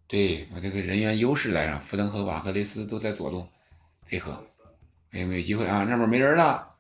[0.07, 3.49] 对，把这个人员优势来上，福登和瓦赫雷斯都在左路
[4.07, 4.41] 配合，
[5.11, 5.83] 还有没有机会啊？
[5.83, 6.77] 那边没人了，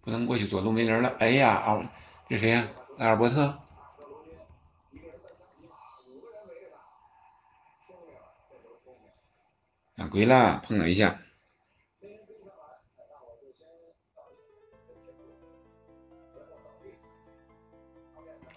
[0.00, 1.08] 不能过去，左路没人了。
[1.18, 1.92] 哎呀，啊，
[2.28, 2.68] 这谁呀？
[2.98, 3.58] 埃尔伯特。
[10.02, 11.16] 犯规了，碰了一下。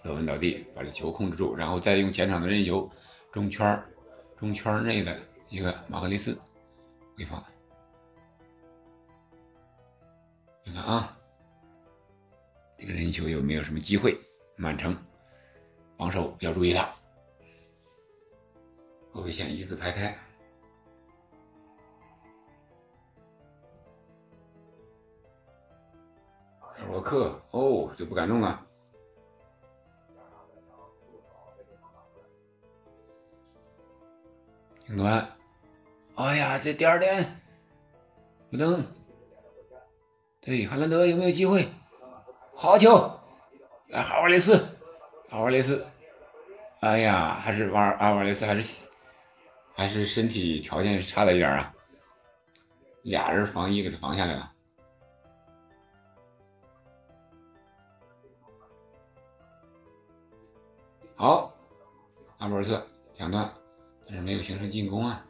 [0.02, 2.90] 勒文倒地，把这球控制住，然后再用前场的任意球，
[3.30, 3.80] 中圈
[4.36, 5.16] 中圈内的
[5.48, 6.36] 一个马克雷斯
[7.16, 7.40] 回放。
[10.64, 11.16] 看看啊，
[12.76, 14.18] 这个任意球有没有什么机会？
[14.56, 14.96] 曼城
[15.96, 16.92] 防守要注意了，
[19.12, 20.25] 后卫线一字排开。
[26.90, 28.64] 沃克哦，就不敢弄了。
[34.86, 35.28] 顶端，
[36.14, 37.40] 哎呀，这第二点
[38.50, 38.84] 不能。
[40.40, 41.68] 对，哈兰德有没有机会？
[42.54, 43.10] 好球！
[43.88, 44.64] 来，阿瓦雷斯，
[45.30, 45.84] 阿瓦雷斯，
[46.80, 48.88] 哎呀，还是瓦阿瓦雷斯还是
[49.74, 51.74] 还是身体条件差了一点啊，
[53.02, 54.52] 俩人防一给他防下来了。
[61.18, 61.50] 好，
[62.36, 63.50] 阿博尔特抢断，
[64.06, 65.24] 但是没有形成进攻啊。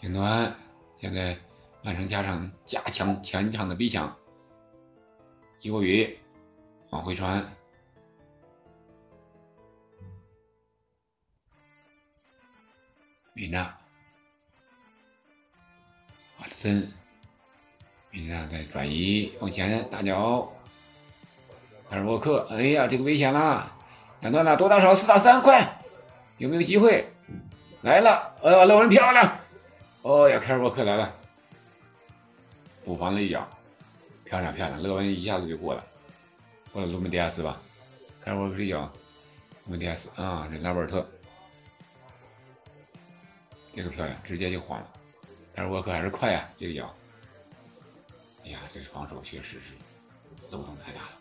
[0.00, 0.54] 顶端
[0.96, 1.36] 现在
[1.82, 4.16] 曼城加上加强前场的逼抢，
[5.60, 6.16] 伊沃比
[6.90, 7.44] 往回传，
[13.32, 13.76] 米纳，
[16.38, 16.92] 瓦特森，
[18.14, 20.48] 米纳在转移往前大脚，
[21.90, 23.68] 卡尔沃克，哎呀，这个危险了，
[24.20, 25.68] 两段了，多打少，四打三，快，
[26.38, 27.04] 有没有机会？
[27.82, 29.36] 来了，哎呀，勒文漂亮。
[30.02, 31.12] 哦呀，凯尔沃克来了，
[32.84, 33.44] 补防了一脚，
[34.22, 35.84] 漂亮漂亮，勒文一下子就过了，
[36.72, 37.60] 过了卢门迪亚斯吧，
[38.22, 38.88] 凯尔沃克一脚，
[39.64, 41.04] 卢门迪亚斯啊，这拉波尔特，
[43.74, 44.88] 这个漂亮，直接就晃了，
[45.52, 46.94] 凯尔沃克还是快呀，这个脚，
[48.44, 49.72] 哎呀，这是防守确实是
[50.50, 51.18] 漏洞太大了，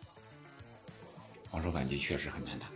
[1.50, 2.68] 防守反击确实很难打。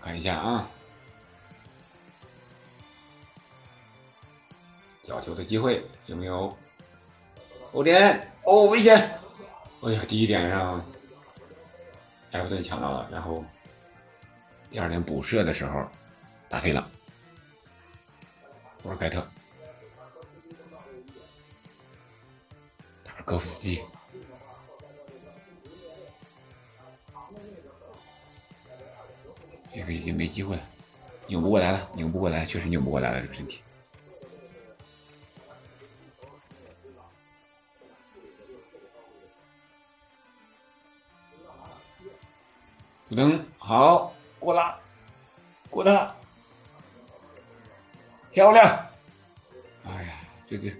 [0.00, 0.70] 看一下啊，
[5.02, 6.56] 角球的机会有没有？
[7.72, 9.18] 欧点哦，危险！
[9.82, 10.82] 哎呀，第一点让
[12.30, 13.44] 埃弗顿抢到了，然后
[14.76, 15.88] 第二天补射的时候
[16.50, 16.86] 打飞了。
[18.82, 19.26] 博尔盖特，
[23.02, 23.82] 塔尔戈夫斯基。
[29.72, 30.62] 这个已经没机会了，
[31.26, 33.62] 扭不过来了，扭不过来，确实扭不过来了，这个身体。
[43.08, 44.12] 不能好
[44.46, 44.80] 过了，
[45.70, 46.14] 过他，
[48.30, 48.64] 漂亮！
[49.84, 50.70] 哎呀，这个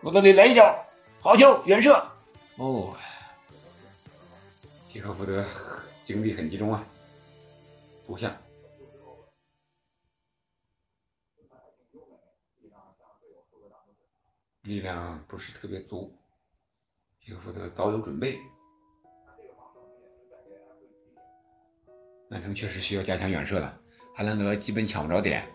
[0.00, 0.82] 我这里来一脚，
[1.20, 1.92] 好球，远射！
[2.56, 2.96] 哦，
[4.88, 5.46] 皮克福德。
[6.02, 6.82] 精力很集中啊，
[8.06, 8.34] 不像，
[14.62, 16.14] 力量不是特别足，
[17.20, 18.40] 皮克福德早有准备。
[22.34, 23.80] 曼城确实需要加强远射了，
[24.12, 25.48] 哈兰德基本抢不着点，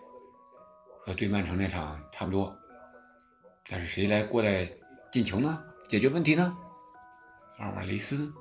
[1.01, 2.55] 和对曼城那场差不多。
[3.69, 4.65] 但是谁来过来
[5.11, 5.61] 进球呢？
[5.89, 6.57] 解决问题呢？
[7.57, 8.33] 阿瓦雷斯，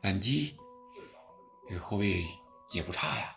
[0.00, 0.56] 反击。
[1.68, 2.24] 这个后卫
[2.72, 3.36] 也不差呀。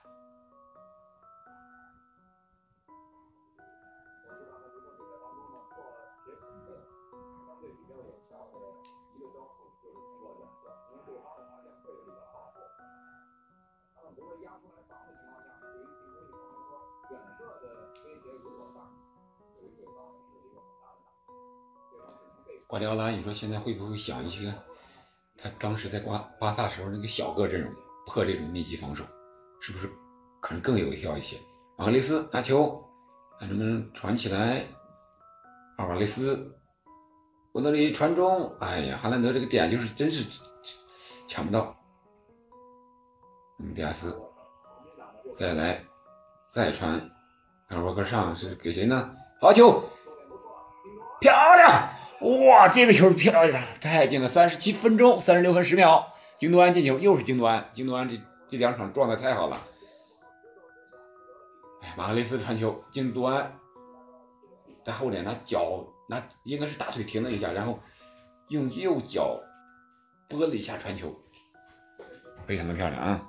[22.83, 24.53] 迪奥拉，你说现在会不会想一些
[25.41, 27.73] 他当时在瓜巴萨时候那个小个阵容？
[28.05, 29.05] 破这种密集防守，
[29.61, 29.89] 是不是
[30.41, 31.37] 可能更有效一些？
[31.77, 32.83] 马克雷斯拿球，
[33.39, 34.65] 看能不能传起来。
[35.77, 36.53] 阿瓦雷斯，
[37.53, 40.41] 我那里传中，哎呀，哈兰德这个点就是真是
[41.25, 41.73] 抢不到。
[43.73, 44.13] 迪亚斯，
[45.39, 45.81] 再来，
[46.51, 46.99] 再传，
[47.69, 49.15] 尔沃克上是给谁呢？
[49.39, 49.81] 好球，
[51.21, 51.89] 漂亮！
[52.23, 54.29] 哇，这个球漂亮，太近了！
[54.29, 56.13] 三十七分钟，三十六分十秒。
[56.37, 57.69] 京多安进球，又是京多安。
[57.73, 58.17] 京多安这
[58.47, 59.61] 这两场状态太好了。
[61.81, 63.53] 哎，马克雷斯传球，京多安
[64.85, 67.77] 在后点拿脚拿应该是大腿停了一下，然后
[68.47, 69.37] 用右脚
[70.29, 71.13] 拨了一下传球，
[72.45, 73.27] 非常的漂亮啊！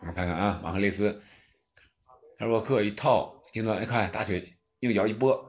[0.00, 1.20] 我们看看啊，马克雷斯，
[2.38, 5.44] 尔沃克一套，京多安一看大腿右脚一拨，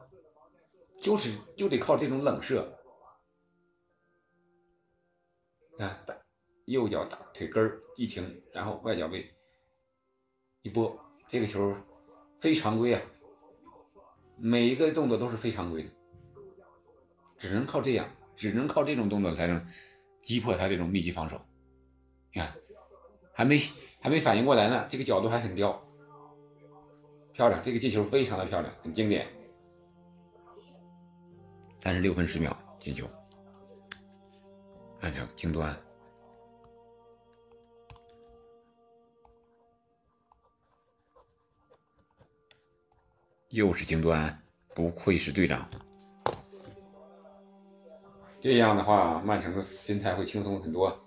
[1.00, 2.76] 就是就得靠这种冷射。
[5.78, 6.04] 看，
[6.66, 9.34] 右脚打腿根一停，然后外脚背
[10.62, 11.74] 一拨，这个球
[12.38, 13.02] 非常规啊！
[14.36, 15.90] 每一个动作都是非常规的，
[17.38, 19.66] 只能靠这样，只能靠这种动作才能
[20.20, 21.40] 击破他这种密集防守。
[22.32, 22.54] 你看，
[23.32, 23.58] 还没
[24.00, 25.82] 还没反应过来呢，这个角度还很刁，
[27.32, 29.26] 漂亮，这个进球非常的漂亮，很经典。
[31.80, 33.08] 三十六分十秒进球，
[35.00, 35.74] 曼城京端，
[43.48, 44.42] 又是京端，
[44.74, 45.68] 不愧是队长。
[48.42, 51.02] 这样的话，曼城的心态会轻松很多。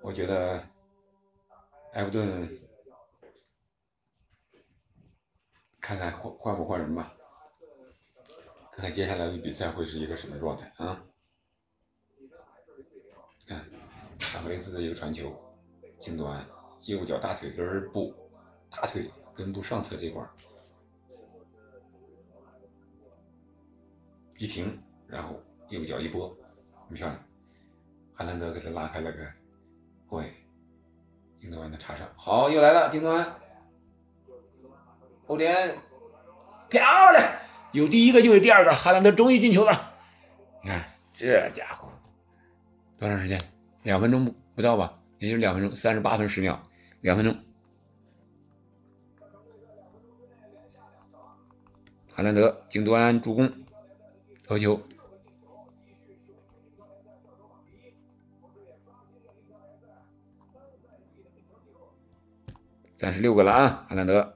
[0.00, 0.60] 我觉得
[1.92, 2.48] 埃弗顿
[5.80, 7.14] 看看换换不换人吧。
[8.74, 10.98] 看看接下来的比赛会是一个什么状态啊？
[13.46, 13.58] 看，
[14.34, 15.30] 阿弗雷斯的一个传球，
[15.98, 16.42] 近端
[16.84, 18.14] 右脚大腿根部，
[18.70, 20.26] 大腿根部上侧这块
[24.38, 26.34] 一平，然后右脚一拨，
[26.88, 27.22] 很漂亮。
[28.14, 29.24] 哈兰德给他拉开了个
[30.06, 30.32] 后卫，
[31.38, 33.38] 金端的插上，好，又来了，金端
[35.26, 35.78] 后点，
[36.70, 36.80] 漂
[37.12, 37.38] 亮。
[37.72, 39.94] 有第一个就有第二个，哈兰德终于进球了。
[40.62, 41.90] 你看这家伙，
[42.98, 43.40] 多长时间？
[43.82, 44.98] 两分钟不到吧？
[45.18, 46.62] 也就两分钟，三十八分十秒，
[47.00, 47.34] 两分钟。
[52.10, 53.50] 哈兰德顶端助攻，
[54.44, 54.78] 头球，
[62.98, 63.86] 三十六个了啊！
[63.88, 64.34] 哈兰德，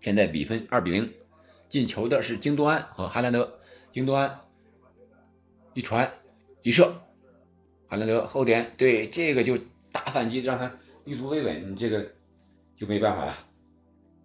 [0.00, 1.12] 现在比分二比零。
[1.74, 3.58] 进球的是京多安和哈兰德，
[3.92, 4.42] 京多安
[5.72, 6.08] 一传
[6.62, 6.84] 一射，
[7.88, 9.58] 哈兰德后点对这个就
[9.90, 10.72] 大反击，让他
[11.04, 12.08] 立足未稳，这个
[12.76, 13.36] 就没办法了。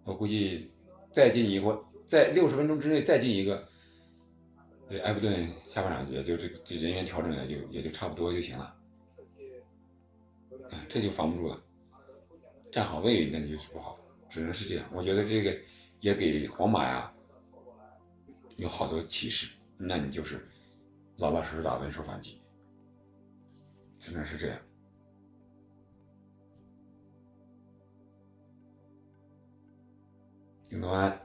[0.04, 0.70] 我估计
[1.10, 3.66] 再进一个，在六十分钟之内再进一个，
[4.88, 8.72] 对埃弗顿下半场也就这这人员调整也就也就差不多就行了。
[10.88, 11.60] 这就防不住了，
[12.70, 13.98] 站好位那就是不好，
[14.28, 14.84] 只能是这样。
[14.92, 15.52] 我觉得这个
[15.98, 17.12] 也给皇马呀。
[18.60, 19.48] 有好多启示，
[19.78, 20.46] 那你就是
[21.16, 22.42] 老老实实打稳守反击，
[23.98, 24.58] 只能是这样。
[30.68, 31.18] 顶端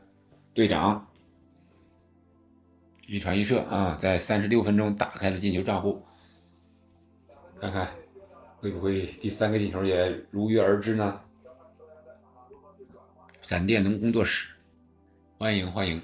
[0.53, 1.05] 队长
[3.05, 6.01] 一传一射啊，在三十六分钟打开了进球账户，
[7.59, 7.91] 看看
[8.59, 11.21] 会不会第三个进球也如约而至呢？
[13.41, 14.55] 闪电农工作室，
[15.37, 16.01] 欢迎欢迎。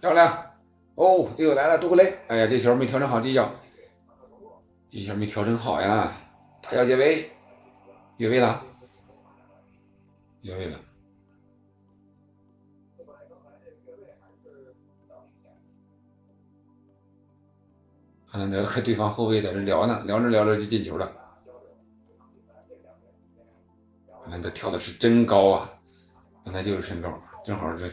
[0.00, 0.52] 漂亮
[0.94, 2.18] 哦，又来了杜克雷。
[2.28, 3.50] 哎呀，这球没调整好，这脚，
[4.90, 6.12] 这球没调整好呀！
[6.62, 7.30] 他要解围，
[8.18, 8.62] 越位了，
[10.42, 10.78] 越位了。
[18.26, 21.06] 哈兰德和对方后卫在这聊呢，聊着聊着就进球了。
[24.10, 25.70] 哈兰德跳的是真高啊！
[26.44, 27.92] 刚才就是身高，正好是。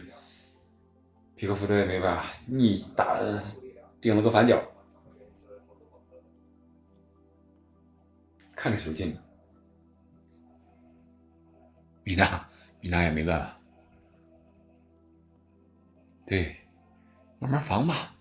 [1.35, 3.19] 皮克福德也没办法，你打
[3.99, 4.63] 顶了个反脚，
[8.55, 9.21] 看着球进的。
[12.03, 12.47] 米娜，
[12.79, 13.57] 米娜也没办法。
[16.25, 16.55] 对，
[17.39, 18.15] 慢慢防吧。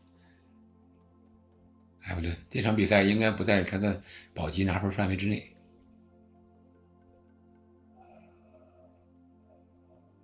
[2.03, 4.03] 哎不对，这场比赛应该不在他的
[4.35, 5.57] 保级拿分范围之内。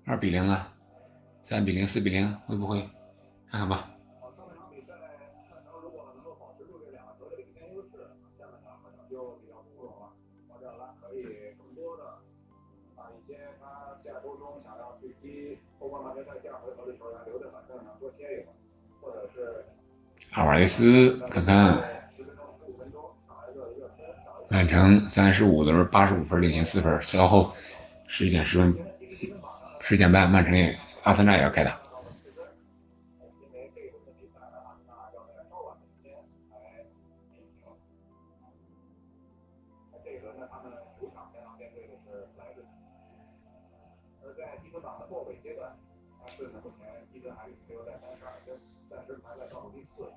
[0.05, 0.70] 二比零啊！
[1.51, 2.79] 三比零，四比零，会不会？
[3.51, 3.91] 看看吧。
[20.31, 21.83] 阿瓦雷斯，看看。
[24.49, 27.03] 曼城三十五轮八十五分，领先四分。
[27.03, 27.53] 稍后
[28.07, 28.73] 十一点十分，
[29.81, 30.79] 十点半，曼城也。
[31.11, 31.77] 阿森纳也要开打。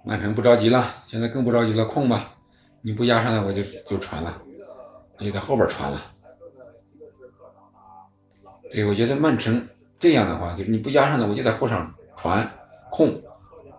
[0.06, 2.36] 曼城不着急了，现在更不着急了，控吧，
[2.84, 4.40] 你不压上来我就就传了，
[5.18, 6.14] 也在后边传了。
[8.70, 9.68] 对，我觉得曼城。
[10.04, 12.46] 这样的话，就是你不压上呢，我就在后场传
[12.92, 13.24] 控，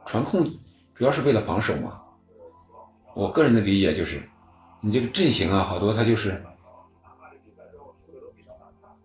[0.06, 0.42] 传控
[0.94, 2.00] 主要是为了防守嘛。
[3.12, 4.22] 我个人的理解就是，
[4.80, 6.42] 你这个阵型啊，好多他就是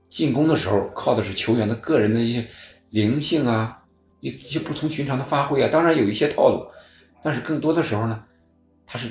[0.10, 2.48] 进攻的时候靠的是球员的个人的一些
[2.90, 3.84] 灵性啊，
[4.22, 6.66] 一一些不同寻常的发挥啊，当然有一些套路，
[7.22, 8.24] 但是更多的时候呢，
[8.88, 9.10] 他是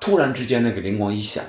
[0.00, 1.44] 突然之间那个灵光一闪，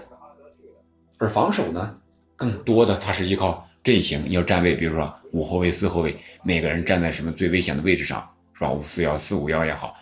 [1.20, 2.00] 而防守呢，
[2.36, 6.14] 更多的他是依靠阵型，要站位，比如说五后卫、四后卫，
[6.44, 8.70] 每个人站在什么最危险的位置上，是吧？
[8.70, 9.96] 五四幺、四五幺也好，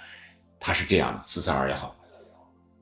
[0.59, 1.95] 他是这样的，四三二也好，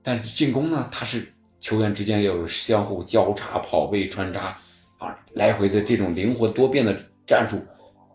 [0.01, 4.57] 但是进攻呢，他是球员之间要有相互交叉、跑位穿插。
[4.97, 6.97] 啊，来回的这种灵活多变的
[7.27, 7.61] 战术，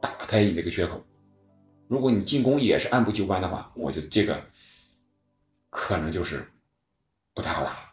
[0.00, 1.04] 打开你这个缺口。
[1.86, 4.42] 如果你进攻也是按部就班的话，我觉得这个
[5.68, 6.50] 可能就是
[7.34, 7.87] 不太好打。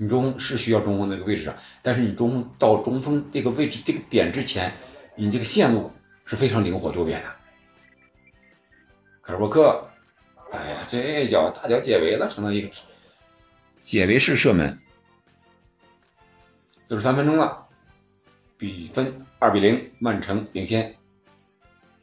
[0.00, 4.72] 你中锋是需要中锋那个位置上，但是你中锋到中锋这个位置这个点之前，
[5.16, 5.90] 你这个线路
[6.24, 7.28] 是非常灵活多变的。
[9.22, 9.90] 卡尔沃克，
[10.52, 12.70] 哎呀，这脚大脚解围了，成了一个
[13.80, 14.78] 解围式射门。
[16.84, 17.66] 四十三分钟了，
[18.56, 20.94] 比分二比零，曼城领先。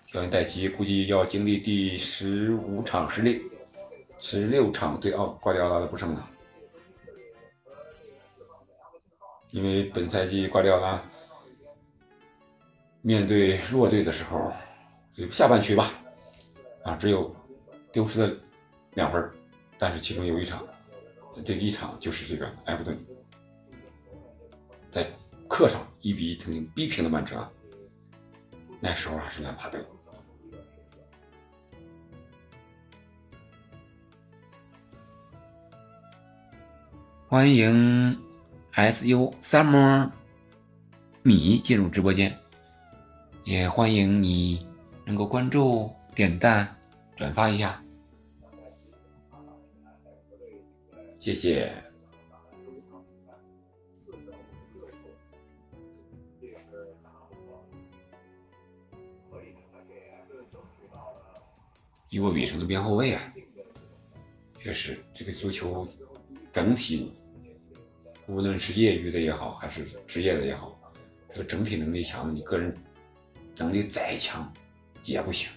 [0.06, 3.42] 条件戴奇估计要经历第十五场失利，
[4.20, 6.30] 十六场对奥瓜迪奥拉的不胜了。
[9.56, 11.02] 因为本赛季瓜迪奥拉
[13.02, 14.52] 面对弱队的时候，
[15.14, 15.94] 就下半区吧，
[16.84, 17.34] 啊，只有
[17.90, 18.38] 丢失了
[18.96, 19.32] 两分，
[19.78, 20.68] 但是其中有一场，
[21.46, 23.00] 这一场就是这个埃弗顿。
[24.92, 25.10] 在
[25.48, 27.50] 客场一比一曾经逼平了曼城，
[28.82, 29.80] 那时候还是兰帕德。
[37.30, 38.25] 欢迎
[38.76, 40.12] SU Summer
[41.24, 42.38] 米进入直播间，
[43.46, 44.68] 也欢迎你
[45.06, 46.76] 能够关注、点赞、
[47.16, 47.82] 转发一下，
[51.18, 51.74] 谢谢。
[62.10, 63.34] 伊沃比成了边后卫啊，
[64.60, 65.88] 确实，这个足球
[66.52, 67.14] 整体，
[68.28, 70.78] 无论是业余的也好，还是职业的也好，
[71.30, 72.76] 这个整体能力强的，你个人
[73.58, 74.52] 能力再强
[75.04, 75.50] 也不行，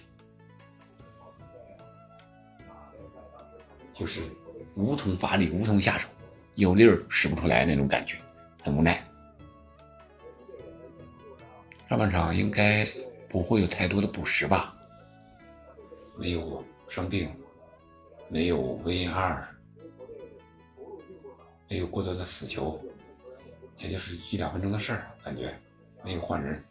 [3.93, 4.21] 就是
[4.75, 6.07] 无从发力，无从下手，
[6.55, 8.17] 有力儿使不出来那种感觉，
[8.63, 9.03] 很无奈。
[11.89, 12.87] 上半场应该
[13.27, 14.75] 不会有太多的补时吧。
[16.19, 17.31] 没有生病，
[18.27, 19.41] 没有 VR，
[21.69, 22.81] 没有过多的死球，
[23.77, 25.55] 也就是一两分钟的事儿，感觉
[26.03, 26.63] 没有换人。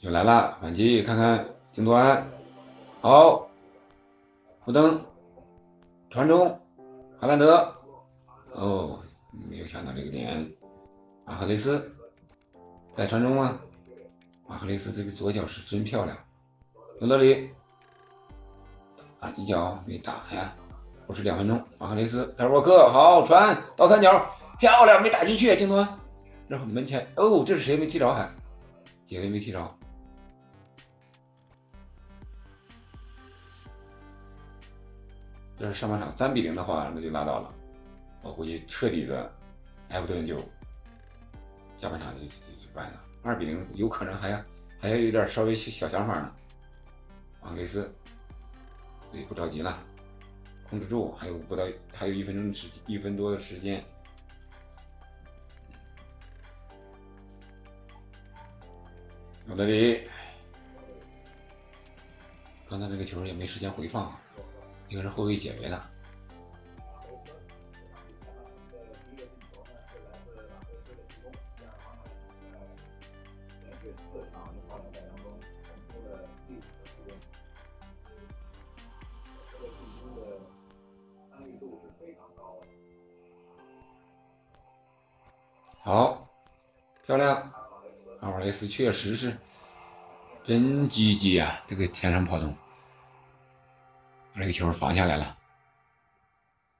[0.00, 2.28] 又来了，反击，看看京多安，
[3.00, 3.48] 好，
[4.64, 5.00] 福登，
[6.10, 6.48] 传中，
[7.20, 7.74] 哈兰德，
[8.52, 9.00] 哦，
[9.48, 10.52] 没有想到这个点，
[11.24, 11.90] 马赫雷斯，
[12.94, 13.60] 在传中吗？
[14.46, 16.16] 马赫雷斯这个左脚是真漂亮，
[17.00, 17.50] 有德里。
[19.20, 20.56] 啊，一脚没打呀，
[21.08, 21.60] 不是两分钟。
[21.78, 24.30] 马赫雷斯，凯尔沃克，好传倒三角，
[24.60, 25.98] 漂亮，没打进去，京多安，
[26.46, 28.30] 然后门前，哦，这是谁没踢着还？
[29.06, 29.74] 解围没踢着。
[35.58, 37.50] 这是上半场三比零的话，那就拉倒了，
[38.22, 39.32] 我估计彻底的
[39.88, 40.36] 埃弗顿就
[41.78, 43.00] 下半场就就就完了。
[43.22, 44.38] 二比零，有可能还要
[44.78, 46.32] 还要有点稍微小想法呢。
[47.44, 47.90] 昂雷斯，
[49.10, 49.78] 对，不着急了，
[50.68, 51.64] 控制住，还有不到，
[51.94, 53.82] 还有一分钟时，一分多的时间。
[59.46, 60.02] 老德里，
[62.68, 64.14] 刚才那个球也没时间回放，
[64.88, 65.90] 应该是后卫解围了。
[87.08, 87.36] 漂亮！
[88.20, 89.34] 阿尔雷斯确实是。
[90.44, 92.54] 真积极啊，这个前场跑动，
[94.34, 95.38] 把这个球防下来了。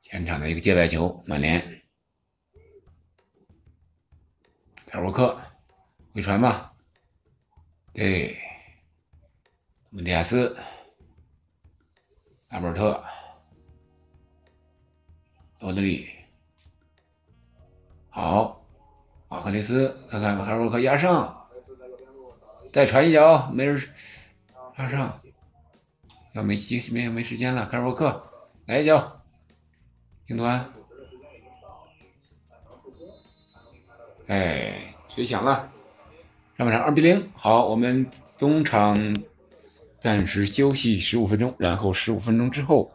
[0.03, 1.83] 前场的一个界外球，曼联，
[4.85, 5.41] 凯沃克
[6.13, 6.75] 回传吧，
[7.95, 8.39] 对，
[9.89, 10.55] 门迪亚斯，
[12.49, 13.03] 阿伯特，
[15.61, 16.07] 奥德里，
[18.11, 18.58] 好。
[19.29, 21.47] 马克雷斯，看看卡尔沃克压上，
[22.73, 23.79] 再传一脚，没人
[24.79, 25.21] 压上，
[26.33, 27.67] 要没机没没时间了。
[27.67, 28.25] 卡尔沃克
[28.65, 29.21] 来一脚，
[30.29, 30.73] 英团，
[34.29, 35.71] 哎，吹响了，
[36.57, 37.31] 上半场二比零。
[37.35, 38.99] 好，我们中场
[40.01, 42.91] 暂时休息十五分钟，然后十五分钟之后，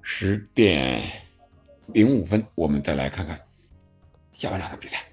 [0.00, 1.02] 十点
[1.86, 3.40] 零五分，我们再来看看
[4.32, 5.04] 下半场的比赛，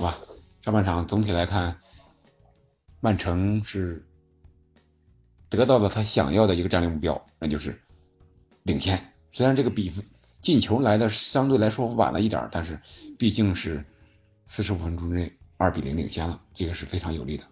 [0.00, 0.16] 好吧？
[0.62, 1.78] 上半场总体来看，
[3.00, 4.02] 曼城是
[5.50, 7.78] 得到了他想要的一个战略目标，那就是
[8.62, 8.98] 领先。
[9.30, 10.02] 虽然这个比分
[10.40, 12.80] 进球来的相对来说晚了一点，但是
[13.18, 13.84] 毕竟是。
[14.52, 17.44] 四十五分钟内二比零领先了，这个是非常有利的。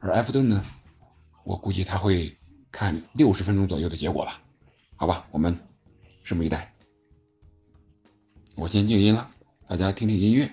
[0.00, 0.64] 而埃弗顿呢，
[1.44, 2.36] 我估计他会
[2.72, 4.42] 看六十分钟左右的结果吧。
[4.96, 5.56] 好吧，我们
[6.24, 6.74] 拭目以待。
[8.56, 9.30] 我先静音了，
[9.68, 10.52] 大家听听音乐。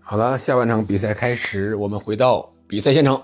[0.00, 3.22] 好了，下半场比赛开始，我们回到比赛现场。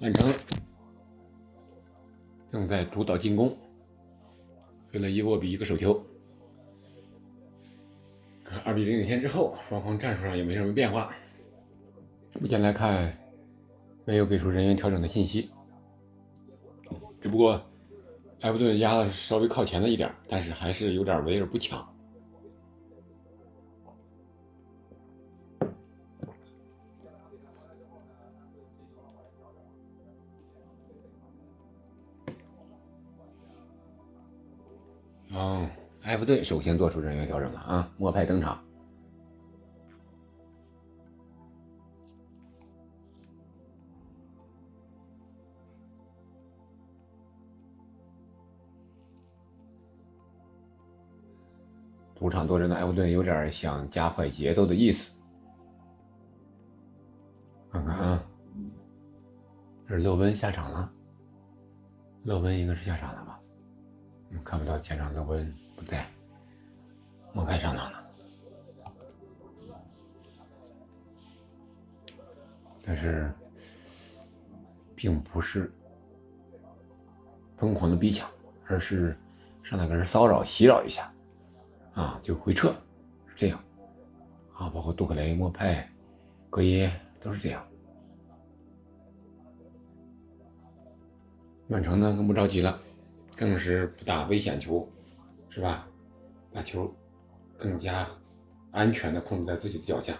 [0.00, 0.34] 曼城
[2.52, 3.56] 正在主导进攻，
[4.92, 6.00] 为了伊沃比一个手球。
[8.64, 11.12] 二比零领先之后，双方战术上也没什么变化。
[12.38, 13.18] 目前来看，
[14.04, 15.50] 没有给出人员调整的信息。
[17.24, 17.58] 只不过，
[18.42, 21.80] 埃弗顿压的稍微靠前了一点，但是还是有点围而不抢。
[35.32, 35.66] 哦，
[36.02, 37.90] 埃弗顿首先做出人员调整了啊！
[37.96, 38.62] 莫派登场。
[52.24, 55.12] 主场多阵的埃弗顿有点想加快节奏的意思。
[57.70, 58.26] 看看啊，
[59.86, 60.90] 这是勒温下场了。
[62.22, 63.38] 勒温应该是下场了吧？
[64.42, 66.10] 看不到前场勒温不在，
[67.34, 68.02] 莫派上场了。
[72.86, 73.30] 但是，
[74.96, 75.70] 并不是
[77.58, 78.26] 疯狂的逼抢，
[78.66, 79.14] 而是
[79.62, 81.13] 上来给人骚扰、袭扰一下。
[81.94, 82.68] 啊，就回撤，
[83.26, 83.64] 是这样，
[84.52, 85.88] 啊，包括杜克雷、莫派、
[86.50, 86.90] 格耶
[87.20, 87.64] 都是这样。
[91.66, 92.78] 曼城呢更不着急了，
[93.36, 94.86] 更是不打危险球，
[95.50, 95.88] 是吧？
[96.52, 96.92] 把球
[97.56, 98.06] 更加
[98.70, 100.16] 安全的控制在自己的脚下，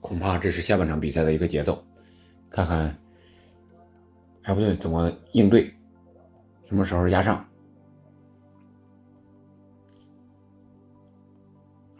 [0.00, 1.84] 恐怕这是下半场比赛的一个节奏。
[2.48, 2.96] 看看
[4.42, 5.72] 埃弗顿怎么应对，
[6.64, 7.44] 什么时候压上。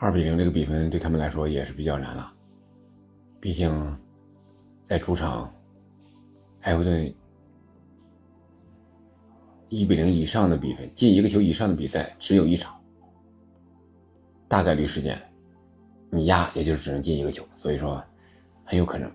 [0.03, 2.33] 二比零这个比分对他们来说也是比较难了，
[3.39, 3.71] 毕竟
[4.87, 5.53] 在主场，
[6.63, 7.15] 埃弗顿
[9.69, 12.81] 一比零以上的比分，进一个球以上的比赛只有一场，
[14.49, 15.21] 大概率事件，
[16.09, 18.03] 你压也就只能进一个球，所以说
[18.65, 19.13] 很有可能，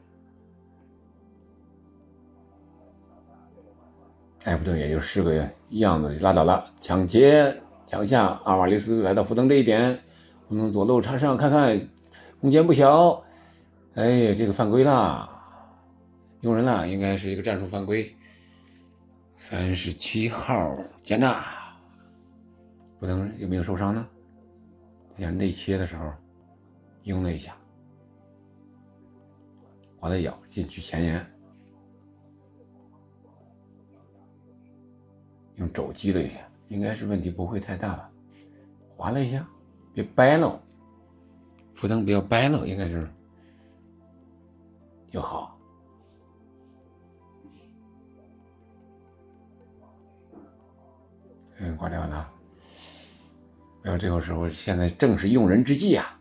[4.44, 10.00] 埃弗顿也就是个样子拉倒了，抢劫抢下，阿瓦雷斯来到福登这一点。
[10.48, 11.90] 不能左路插上，看看
[12.40, 13.24] 空间不小。
[13.96, 15.28] 哎，这个犯规了，
[16.42, 18.16] 用人了，应该是一个战术犯规。
[19.36, 21.76] 三十七号检查，
[23.00, 24.08] 不能有没有受伤呢？
[25.16, 26.14] 他想内切的时候
[27.04, 27.58] 用了一下，
[29.98, 31.26] 滑了脚进去前沿，
[35.56, 38.12] 用肘击了一下，应该是问题不会太大吧？
[38.96, 39.48] 滑了一下。
[39.96, 40.62] 别掰了，
[41.74, 43.10] 福登不要掰了，应该是
[45.10, 45.58] 就好。
[51.58, 52.30] 嗯，挂掉了。
[53.82, 56.20] 不要这个时候，现在正是用人之际啊，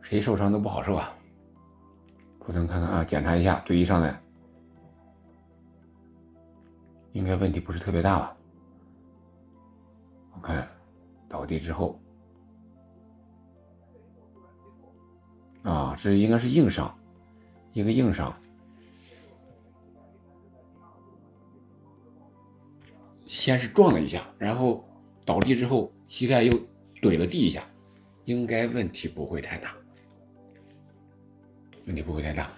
[0.00, 1.12] 谁受伤都不好受啊。
[2.38, 4.22] 福登看看啊，检查一下，队医上来，
[7.10, 8.36] 应该问题不是特别大吧？
[10.32, 10.68] 我看
[11.28, 11.99] 倒地之后。
[15.62, 16.98] 啊，这应该是硬伤，
[17.72, 18.34] 一个硬伤。
[23.26, 24.84] 先是撞了一下，然后
[25.24, 26.52] 倒地之后，膝盖又
[27.00, 27.62] 怼了地一下，
[28.24, 29.74] 应该问题不会太大，
[31.86, 32.48] 问题不会太大。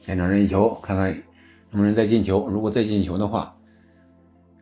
[0.00, 1.12] 前场任意球，看看
[1.70, 2.48] 能不能再进球。
[2.48, 3.54] 如果再进球的话，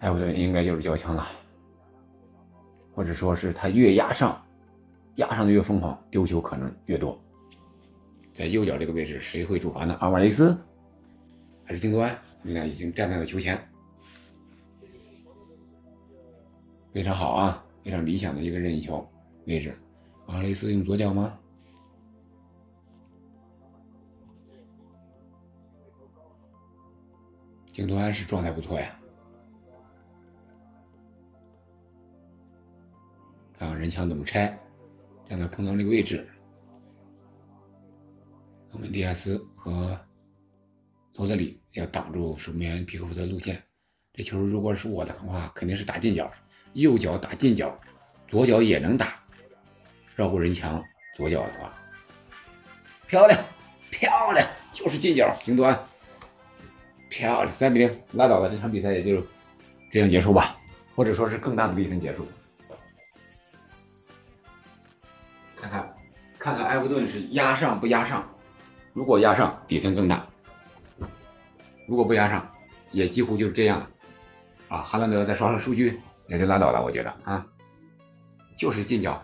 [0.01, 1.26] 埃弗顿应该就是交枪了，
[2.93, 4.44] 或者说是他越压上。
[5.18, 7.20] 压上的越疯狂，丢球可能越多。
[8.32, 9.96] 在右脚这个位置，谁会主罚呢？
[9.98, 10.56] 阿瓦雷斯
[11.64, 12.16] 还是京多安？
[12.40, 13.68] 你俩已经站在了球前，
[16.92, 19.04] 非常好啊，非常理想的一个任意球
[19.46, 19.76] 位置。
[20.26, 21.36] 阿瓦雷斯用左脚吗？
[27.66, 28.96] 京多安是状态不错呀。
[33.58, 34.56] 看看人墙怎么拆。
[35.28, 36.26] 让他碰到那个位置，
[38.72, 39.98] 我们迪亚斯和
[41.14, 43.62] 罗德里要挡住守门员皮克福的路线。
[44.14, 46.32] 这球如果是我的话，肯定是打近角，
[46.72, 47.78] 右脚打近角，
[48.26, 49.22] 左脚也能打，
[50.16, 50.82] 绕过人墙。
[51.16, 51.76] 左脚的话，
[53.09, 53.44] 漂亮，
[53.90, 55.76] 漂亮，就是近角，京端，
[57.10, 58.48] 漂亮，三比零拉倒了。
[58.48, 59.20] 这场比赛也就
[59.90, 60.56] 这样结束吧，
[60.94, 62.24] 或者说是更大的比分结束。
[66.48, 68.26] 看看埃弗顿是压上不压上？
[68.94, 70.16] 如果压上，比分更大；
[71.86, 72.50] 如果不压上，
[72.90, 73.90] 也几乎就是这样了。
[74.68, 77.44] 啊，哈兰德再刷刷数据也就拉倒了，我觉得啊，
[78.56, 79.22] 就是近角，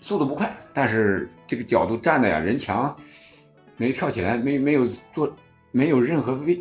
[0.00, 2.96] 速度不快，但是这个角度站的呀，人墙
[3.76, 5.32] 没跳起来，没没有做，
[5.70, 6.60] 没有任何危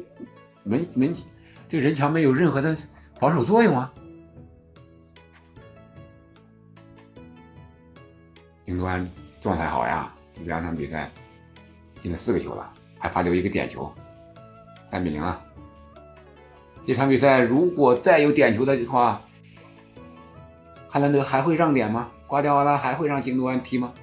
[0.61, 1.11] 门门，
[1.67, 2.77] 这人墙没有任何的
[3.19, 3.91] 防守作用啊。
[8.65, 9.07] 京多安
[9.39, 10.11] 状态好呀，
[10.43, 11.11] 两场比赛
[11.99, 13.89] 进了四个球了，还罚留一个点球。
[14.89, 15.41] 三比零啊！
[16.85, 19.21] 这场比赛如果再有点球的话，
[20.87, 22.11] 汉兰德还会让点吗？
[22.27, 23.93] 瓜迪奥拉还会让京多安踢吗？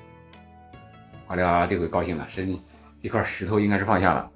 [1.26, 2.56] 瓜迪奥拉这回高兴了，身
[3.00, 4.30] 一块石头应该是放下了。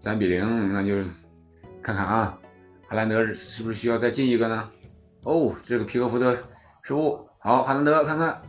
[0.00, 0.96] 三比零，那就
[1.82, 2.38] 看看啊，
[2.92, 4.70] 哈兰德是不是需要再进一个呢？
[5.22, 6.36] 哦，这个皮克福德
[6.82, 8.42] 失误，好，哈兰德看看。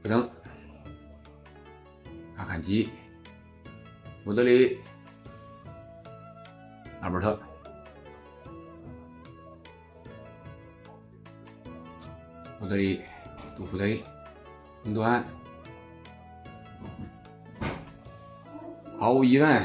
[0.00, 0.30] 不能，
[2.36, 2.90] 阿坎吉、
[4.24, 4.78] 伍德里、
[7.00, 7.36] 阿伯特、
[19.34, 19.62] 毫无疑问，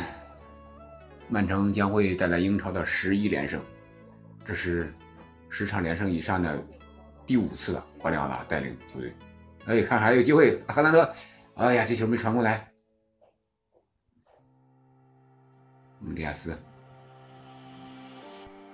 [1.28, 3.64] 曼城将会带来英超的十一连胜，
[4.44, 4.92] 这是
[5.50, 6.60] 十场连胜以上的
[7.26, 7.86] 第五次了。
[8.00, 9.14] 瓜迪奥拉带领球队。
[9.66, 11.14] 哎，看还有机会，哈兰德，
[11.56, 12.72] 哎呀，这球没传过来。
[16.02, 16.58] 嗯，利亚斯，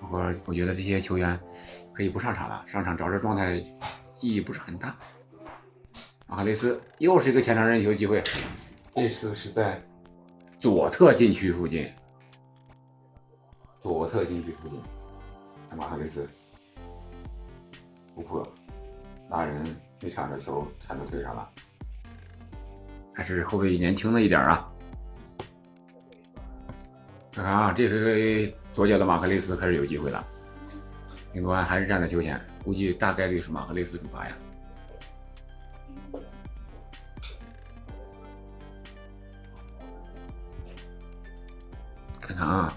[0.09, 1.37] 我我觉得这些球员
[1.93, 3.55] 可以不上场了，上场找这状态
[4.21, 4.95] 意义不是很大。
[6.27, 8.23] 马克雷斯又是一个前场任意球机会，
[8.93, 9.81] 这次是在
[10.65, 11.87] 左侧禁区附近，
[13.83, 14.81] 左侧禁区附近，
[15.77, 16.27] 马克雷斯
[18.15, 18.43] 突破
[19.29, 19.63] 拉人。
[19.99, 21.47] 这场的球铲到腿上了，
[23.13, 24.67] 还是后卫年轻了一点啊！
[27.31, 30.25] 看看啊，这回左脚的马克雷斯开始有机会了。
[31.33, 34.35] 英格兰还是站在球前，估计大概率是马克雷斯主罚呀。
[42.37, 42.73] 啊，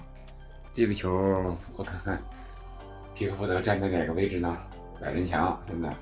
[0.73, 1.13] 这个球
[1.77, 2.23] 我看看，
[3.15, 4.57] 皮克福德站在哪个位置呢？
[5.01, 5.95] 百人墙现在。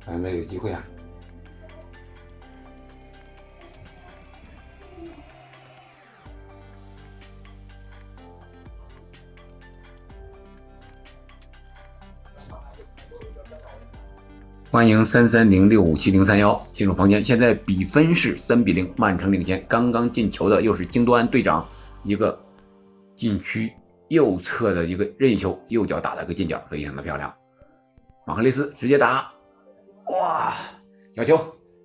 [0.00, 0.82] 反正有机会啊！
[14.70, 17.24] 欢迎三三零六五七零三幺进入房间。
[17.24, 19.64] 现在比分是三比零，曼城领先。
[19.66, 21.66] 刚刚进球的又是京多安队长，
[22.02, 22.38] 一个
[23.16, 23.72] 禁区
[24.08, 27.34] 右侧的一个任意球，右脚打了个近角，非常的漂亮。
[28.26, 29.32] 马克雷斯直接打。
[30.08, 30.54] 哇，
[31.14, 31.38] 角球，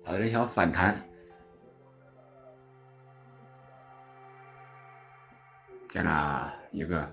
[0.04, 0.94] 他的人想反弹，
[5.88, 7.10] 天呐一个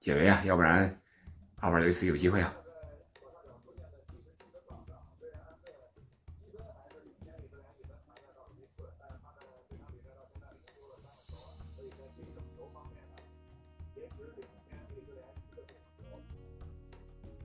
[0.00, 0.98] 解围啊，要不然
[1.60, 2.50] 阿瓦雷斯有机会啊。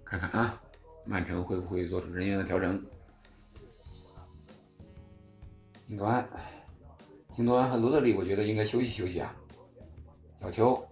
[0.10, 0.62] 看看啊。
[1.06, 2.86] 曼城会不会做出人员的调整？
[5.88, 6.28] 金多安，
[7.34, 9.34] 金多安和罗德里，我觉得应该休息休息啊。
[10.42, 10.86] 小球，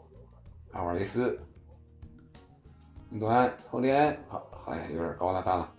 [0.72, 1.38] 阿瓦雷斯，
[3.10, 5.75] 金多安后点，好，好像有点高了，大了。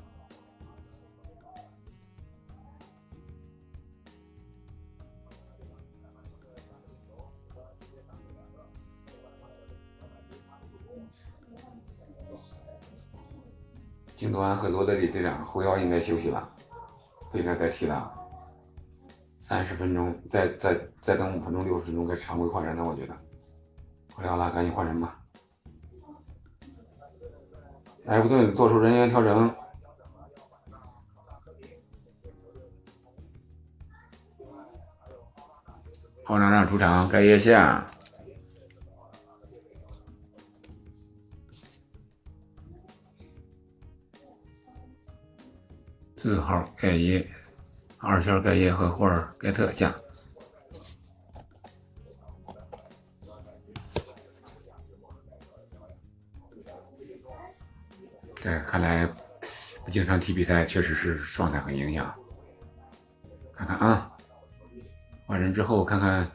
[14.16, 16.48] 京多安和罗德里这两个后腰应该休息了，
[17.30, 18.10] 不应该再踢了。
[19.38, 23.14] 三十分钟，再再再等五分钟、六十分钟该常规换人了，我觉得。
[24.14, 25.20] 不聊了赶紧换人吧。
[28.06, 29.54] 埃弗顿做出人员调整，
[36.24, 37.86] 后场让出场，盖耶下。
[46.16, 47.28] 字号盖耶、
[47.98, 49.94] 二圈盖耶和霍尔盖特下。
[58.42, 59.06] 对，看来
[59.84, 62.14] 不经常踢比赛，确实是状态很影响。
[63.54, 64.10] 看看啊，
[65.26, 66.30] 换人之后看看，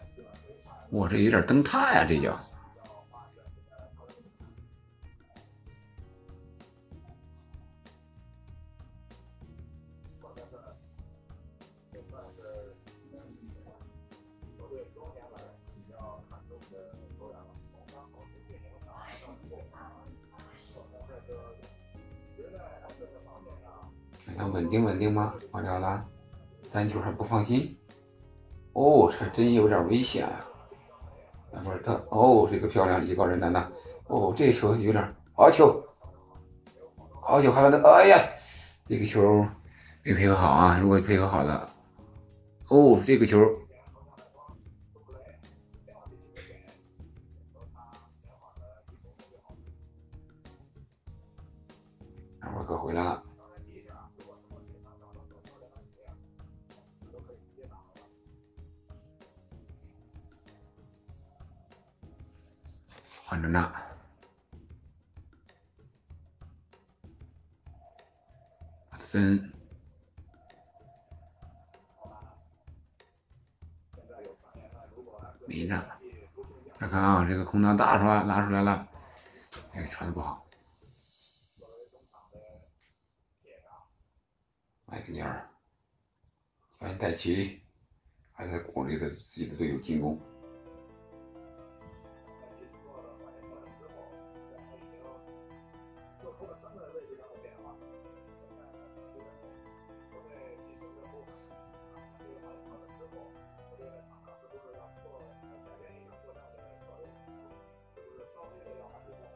[0.89, 2.37] 我这有点灯塔呀、啊，这叫。
[27.31, 27.77] 放心。
[28.73, 30.45] 哦，这真有点危险啊！
[31.53, 33.71] 那会儿他哦，这个漂亮一高人胆大。
[34.07, 35.81] 哦，这球有点好球，
[37.21, 37.81] 好球，哈兰德！
[37.89, 38.17] 哎呀，
[38.85, 39.45] 这个球
[40.03, 40.77] 没配合好啊！
[40.81, 41.69] 如果配合好了，
[42.67, 43.39] 哦，这个球。
[87.21, 87.61] 小心带齐，
[88.31, 90.19] 还在鼓励着自己的队友进攻。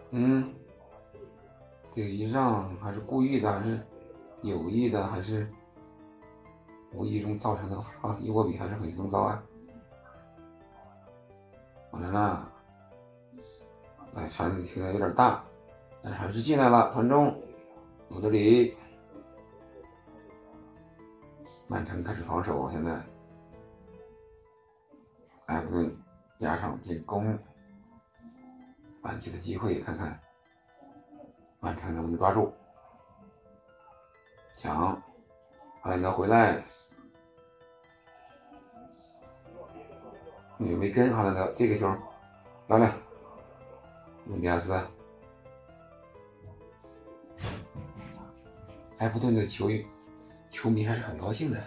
[0.09, 0.55] 嗯，
[1.93, 3.79] 这一仗还是故意的，还是
[4.41, 5.47] 有意的，还是
[6.95, 8.17] 无意中造成的啊？
[8.19, 9.43] 伊沃比还是很风骚啊！
[11.91, 12.51] 完了，
[14.15, 15.43] 哎，传现在有点大，
[16.01, 17.41] 但是还是进来了，传中，
[18.09, 18.77] 罗德里，
[21.67, 23.01] 曼城开始防守，现在
[25.47, 25.97] 埃弗顿
[26.39, 27.37] 压上进攻。
[29.01, 30.19] 反击的机会，看看
[31.59, 32.51] 曼城能不能抓住。
[34.55, 34.95] 抢，
[35.81, 36.63] 哈兰德回来，
[40.57, 41.93] 你没跟哈兰德这个球
[42.67, 42.91] 漂亮，
[44.23, 44.73] 努迪亚斯，
[48.99, 49.69] 埃弗顿的球
[50.49, 51.61] 球迷还是很高兴的。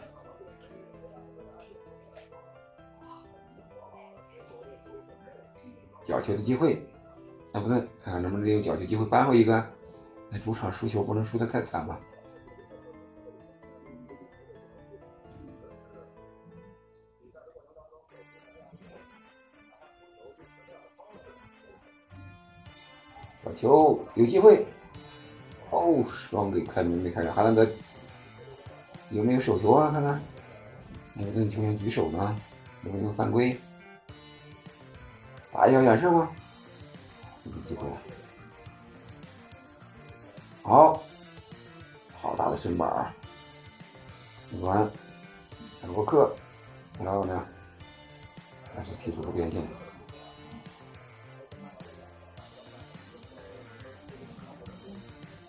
[6.03, 6.83] 角球的机会。
[7.53, 9.65] 埃弗顿看看能不能利用角球机会扳回一个。
[10.31, 12.01] 那主场输球不能输的太惨吧？
[23.55, 24.67] 球有机会，
[25.71, 27.33] 哦，双给开门没开上。
[27.35, 27.67] 哈兰德
[29.11, 29.91] 有没有手球啊？
[29.91, 30.13] 看看，
[31.17, 32.37] 埃弗顿球员举手呢，
[32.85, 33.59] 有没有犯规？
[35.53, 36.31] 打一下远射吗？
[37.43, 37.97] 没机会了，
[40.63, 41.03] 好，
[42.15, 43.11] 好大的身板儿，
[44.51, 44.85] 领完，
[45.81, 46.35] 海沃克，
[46.99, 47.47] 漂亮，
[48.77, 49.63] 还是踢出了边线。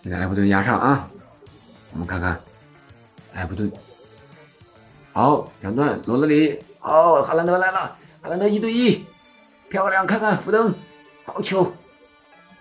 [0.02, 1.10] 现在埃弗顿压上啊，
[1.92, 2.40] 我们看看
[3.34, 3.70] 埃弗顿，
[5.12, 9.04] 好，抢断罗德里，哦，哈兰德来了，哈兰德一对一，
[9.68, 10.74] 漂亮，看看福登，
[11.24, 11.70] 好球。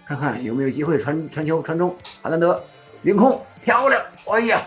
[0.05, 2.61] 看看有没有机会传传球传中，哈兰德
[3.03, 4.61] 凌空漂亮，哎呀，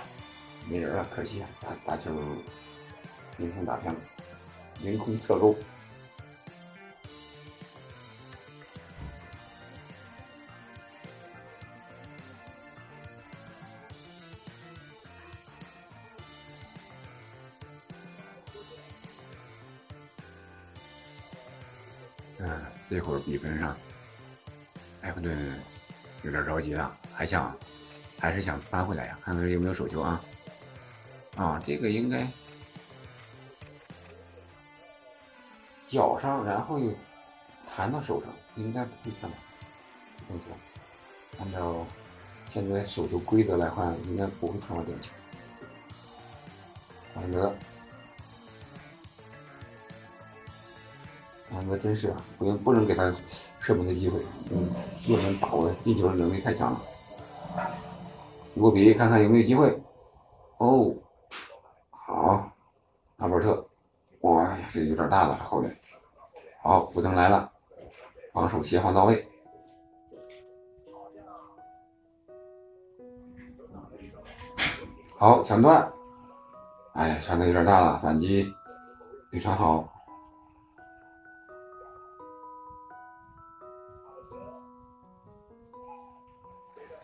[0.67, 2.11] 没人了，可惜啊，打打球
[3.37, 4.01] 凌空打偏了，
[4.81, 5.55] 凌空侧勾。
[22.93, 23.75] 这会儿比分上。
[25.01, 25.59] 埃弗顿
[26.23, 27.57] 有点着急了，还想
[28.19, 29.19] 还是想扳回来呀？
[29.25, 30.23] 看看有没有手球啊？
[31.37, 32.29] 啊，这个应该
[35.87, 36.93] 脚上，然后又
[37.65, 39.39] 弹到手上，应该不会判吧？
[40.29, 40.47] 点球，
[41.39, 41.87] 按照
[42.47, 45.11] 现在手球规则来看，应该不会判到点球。
[47.15, 47.33] 安
[51.61, 51.63] 德。
[51.69, 53.13] 那真是啊不用不能给他
[53.61, 54.21] 射门的机会，
[54.51, 56.81] 你射门把握进球的能力太强了。
[58.55, 59.83] 伊沃比看看有没有机会。
[60.59, 60.95] 哦，
[61.91, 62.53] 好，
[63.17, 63.67] 阿伯特，
[64.21, 65.77] 哇，这有点大了后面。
[66.63, 67.51] 好，福登来了，
[68.33, 69.29] 防守协防到位。
[75.19, 75.93] 好，抢断，
[76.95, 78.53] 哎呀，抢的有点大了，反击
[79.31, 79.89] 非常好。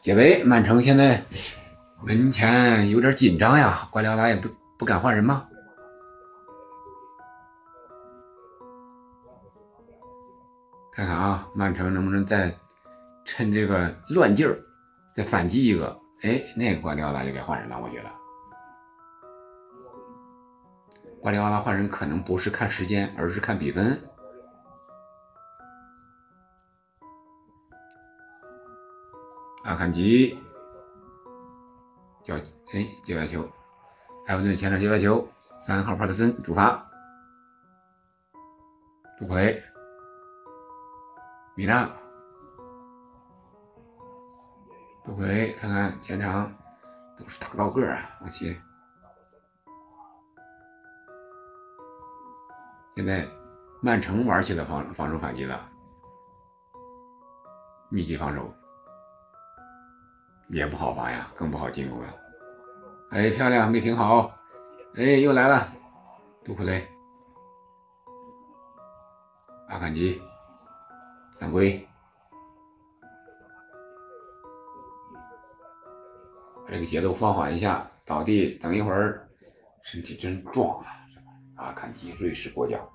[0.08, 1.22] 解围，曼城现在
[2.02, 4.48] 门前有点紧张呀，瓜迪奥拉也不
[4.78, 5.46] 不敢换人吗？
[10.94, 12.56] 看看啊，曼城能不能再
[13.26, 14.58] 趁这个乱劲儿
[15.14, 16.00] 再反击一个？
[16.22, 18.08] 哎，那个瓜迪奥拉就该换人了，我觉得。
[21.20, 24.00] 瓜迪奥拉换人可能不是看时间，而是看比分。
[29.68, 30.34] 阿坎吉
[32.24, 32.34] 叫
[32.72, 33.46] 哎界外球，
[34.26, 35.28] 埃弗顿前场界外球，
[35.60, 36.90] 三号帕特森主罚，
[39.18, 39.62] 杜奎，
[41.54, 41.86] 米纳。
[45.04, 46.50] 杜奎，看看前场
[47.18, 48.18] 都是大高个儿啊！
[48.24, 48.58] 而且
[52.96, 53.28] 现在
[53.82, 55.70] 曼城玩起了防防守反击了，
[57.90, 58.50] 密集防守
[60.48, 62.14] 也不好防呀，更不好进攻呀！
[63.10, 64.34] 哎，漂亮，没停好！
[64.96, 65.72] 哎，又来了，
[66.44, 66.86] 杜库雷，
[69.68, 70.20] 阿坎吉，
[71.38, 71.86] 犯规。
[76.66, 79.26] 这个节奏放缓一下，倒地等一会儿，
[79.82, 80.86] 身体真壮啊！
[81.56, 82.90] 阿坎吉，瑞士国脚。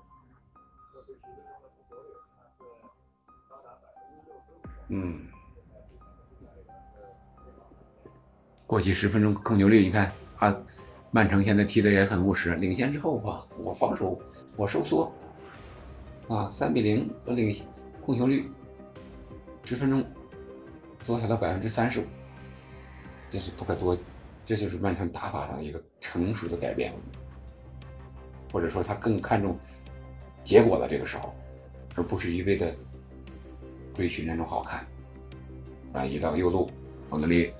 [4.88, 5.26] 嗯，
[8.66, 10.56] 过去十分钟控球率，你看啊，
[11.10, 14.18] 曼城现在踢的也很务实，领先之后吧，我防守
[14.56, 15.12] 我收缩，
[16.28, 17.54] 啊，三比零我领
[18.00, 18.50] 控球率，
[19.64, 20.04] 十分钟
[21.02, 22.04] 缩小到百分之三十五。
[23.30, 23.96] 这是不可多，
[24.46, 26.92] 这就是曼城打法上一个成熟的改变，
[28.52, 29.58] 或者说他更看重
[30.42, 31.34] 结果了这个时候，
[31.96, 32.74] 而不是一味的
[33.92, 34.86] 追寻那种好看。
[35.92, 36.70] 转移到右路，
[37.10, 37.52] 奥德利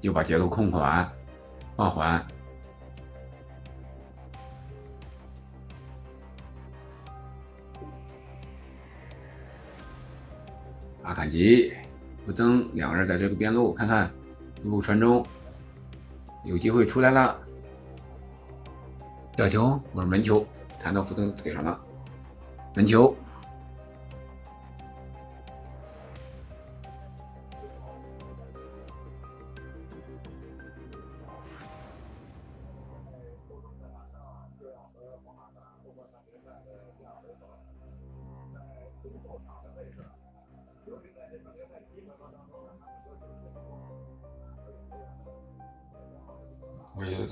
[0.00, 1.10] 又把节奏控缓、
[1.76, 2.24] 放缓。
[11.02, 11.72] 阿坎吉、
[12.24, 14.10] 福登两个人在这个边路看看。
[14.62, 15.24] 一路传中，
[16.44, 17.38] 有机会出来了，
[19.36, 20.44] 吊球我是门球，
[20.80, 21.78] 弹到福登腿上了，
[22.74, 23.14] 门球。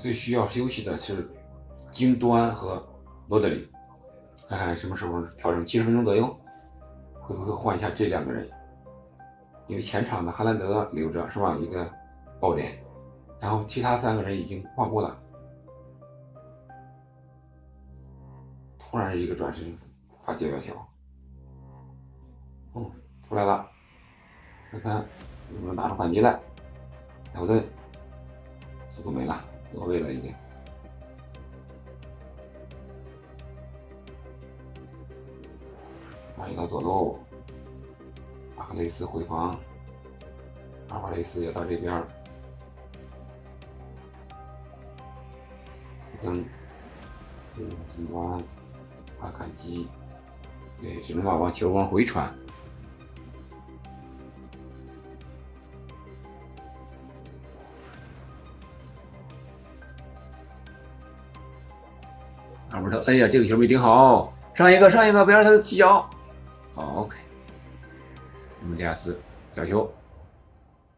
[0.05, 1.27] 最需要休息的是
[1.89, 2.87] 京端和
[3.27, 3.67] 罗德里，
[4.47, 6.27] 看看什么时候调整七十分钟左右，
[7.19, 8.47] 会不会换一下这两个人？
[9.65, 11.57] 因为前场的哈兰德留着是吧？
[11.59, 11.91] 一个
[12.39, 12.77] 爆点，
[13.39, 15.17] 然后其他三个人已经换过了。
[18.77, 19.75] 突然一个转身
[20.23, 20.75] 发界外球，
[22.73, 22.91] 哦，
[23.27, 23.67] 出来了，
[24.69, 25.03] 看看
[25.51, 26.39] 能不能打出反击来？
[27.33, 27.63] 莱弗顿
[28.87, 29.43] 速度没了。
[29.75, 30.33] 落位了已经，
[36.37, 37.19] 转移到左路，
[38.55, 39.59] 阿克雷斯回防，
[40.89, 42.03] 阿瓦雷斯也到这边，
[46.21, 46.43] 登，
[47.57, 48.41] 嗯，金光，
[49.19, 49.87] 阿坎吉，
[50.81, 52.33] 对，只能把往球往回传。
[62.75, 66.09] 阿伯特，哎呀，这个球没顶好，上一个，上一个，不要让他起脚。
[66.75, 67.15] ，OK。
[68.61, 69.17] 我们迪亚斯
[69.53, 69.89] 角球，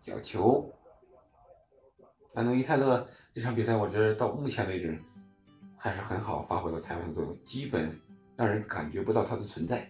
[0.02, 0.68] 角球。
[2.34, 4.98] 安东尼泰勒这场比赛，我觉得到目前为止
[5.78, 7.96] 还是很好发挥了裁判的作用，基本
[8.36, 9.88] 让人感觉不到他的存在。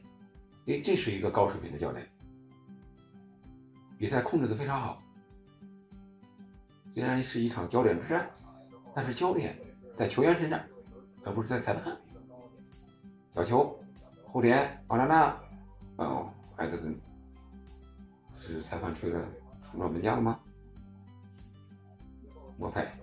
[0.66, 2.06] 因为这是一个高水平的教练，
[3.98, 4.98] 比赛控制的非常好。
[6.94, 8.30] 虽然是一场焦点之战，
[8.94, 9.58] 但是焦点
[9.96, 10.60] 在球员身上。
[11.28, 11.98] 而不是在裁判，
[13.36, 13.78] 小球
[14.26, 15.38] 后点，奥拉纳，
[15.98, 16.98] 哦，埃德森，
[18.34, 19.28] 是裁判吹的
[19.62, 20.40] 冲撞门将了吗？
[22.58, 22.98] 莫派，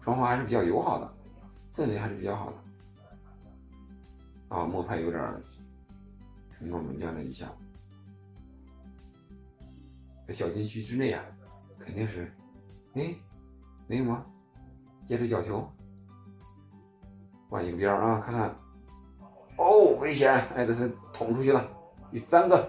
[0.00, 1.14] 双方还是比较友好的，
[1.74, 4.56] 氛围还是比较好的。
[4.56, 5.42] 啊，莫派有点
[6.52, 7.52] 冲撞门将的意向，
[10.28, 11.24] 在小禁区之内啊，
[11.76, 12.32] 肯定是，
[12.92, 13.12] 哎，
[13.88, 14.24] 没有吗？
[15.04, 15.68] 接着角球，
[17.54, 18.52] 换一个边啊，看看，
[19.58, 20.34] 哦，危险！
[20.56, 21.64] 埃德森捅出去了，
[22.10, 22.68] 第三个。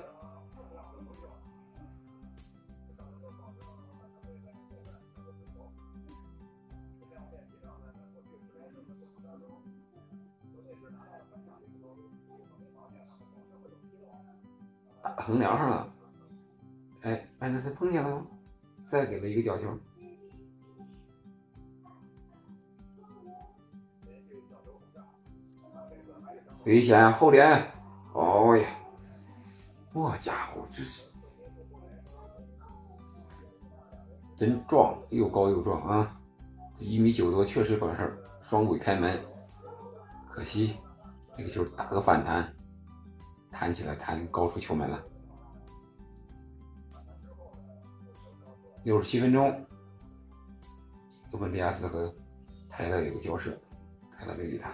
[15.01, 15.93] 打横梁上了，
[17.01, 18.27] 哎，艾德森碰见了吗？
[18.87, 19.75] 再给了一个角球。
[26.65, 27.71] 危险后点，
[28.13, 28.67] 哦呀，
[29.93, 31.11] 我家伙，这是
[34.35, 36.19] 真壮，又高又壮啊！
[36.79, 39.19] 一米九多，确实管事，双轨开门。
[40.27, 40.77] 可惜
[41.37, 42.51] 这个球打个反弹，
[43.51, 45.01] 弹起来弹高出球门了。
[48.83, 49.65] 六十七分钟，
[51.31, 52.11] 鲁本迪亚斯和
[52.67, 53.55] 泰勒有个交涉，
[54.11, 54.71] 泰勒没理他。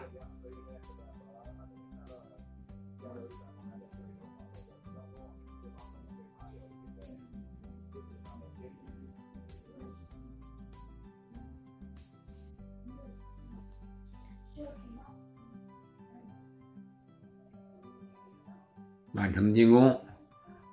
[19.21, 20.03] 曼城进攻，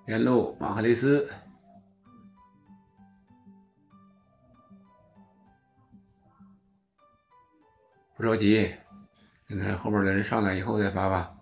[0.07, 1.31] 边路马赫雷斯，
[8.17, 8.75] 不着急，
[9.47, 11.37] 等看后面的人上来以后再发吧。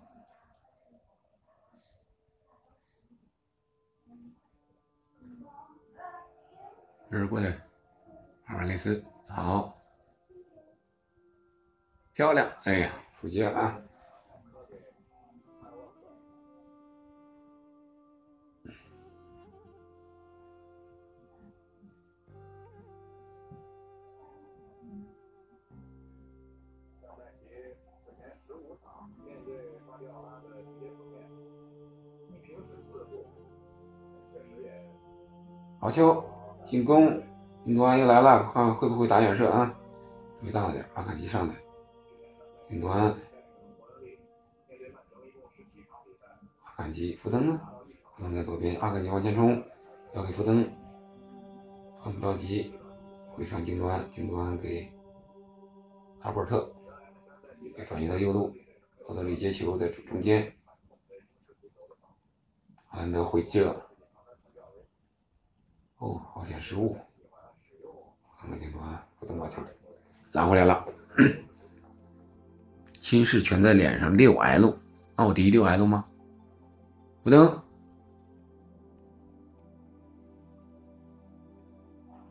[7.09, 7.57] 这是过来，
[8.47, 9.81] 马赫雷斯好，
[12.11, 12.51] 漂亮！
[12.65, 13.81] 哎呀，出界了啊！
[35.87, 36.21] 好球！
[36.65, 37.23] 进攻，
[37.63, 39.73] 印度安又来了，看会不会打远射啊？
[40.41, 41.55] 稍微大点，阿坎吉上来，
[42.67, 43.03] 印度安，
[46.65, 47.61] 阿坎吉，福登呢？
[48.17, 49.63] 福登在左边，阿坎吉往前冲，
[50.13, 50.61] 交给福登，
[52.01, 52.73] 福登不着急，
[53.33, 54.91] 回传京端，京端给
[56.19, 56.69] 阿波尔特，
[57.77, 58.53] 给转移到右路，
[59.05, 60.53] 奥德里接球在中间，
[62.89, 63.86] 阿兰德回射。
[65.99, 66.95] 哦，好险失误！
[68.39, 69.61] 看看镜头啊，不等把球
[70.33, 70.85] 拦回来了。
[72.99, 74.77] 心事全在脸上，六 L，
[75.15, 76.05] 奥迪六 L 吗？
[77.23, 77.47] 不等，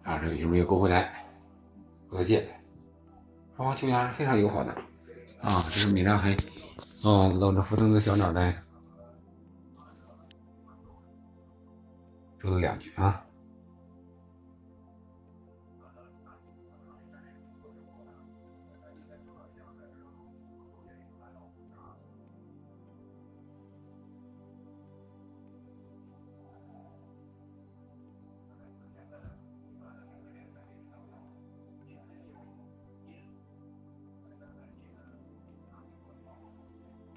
[0.04, 1.26] 啊，这个球没有勾回来，
[2.08, 2.48] 不得界。
[3.56, 4.72] 双方球员是非常友好的
[5.40, 6.36] 啊，这是米拉黑，
[7.02, 8.62] 哦，露着福登的小脑袋，
[12.38, 13.25] 说了两句啊。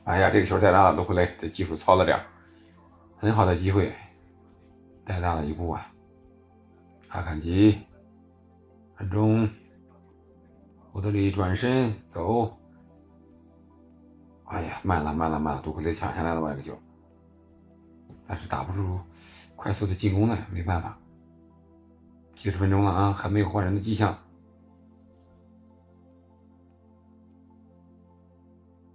[0.09, 2.19] 哎呀，这个球太大了，罗库雷这技术糙了点
[3.15, 3.93] 很好的机会，
[5.05, 5.87] 太大了一步啊！
[7.09, 7.79] 阿坎吉，
[8.95, 9.47] 安中，
[10.93, 12.51] 欧德里转身走，
[14.45, 16.75] 哎呀，慢了慢了慢了，杜库雷抢下来了，这个球，
[18.25, 18.99] 但是打不出
[19.55, 20.97] 快速的进攻来，没办法。
[22.35, 24.17] 七十分钟了啊，还没有换人的迹象。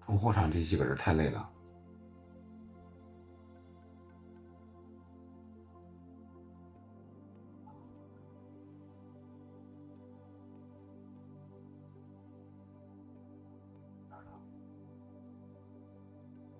[0.06, 1.50] 中后场这几个人太累了，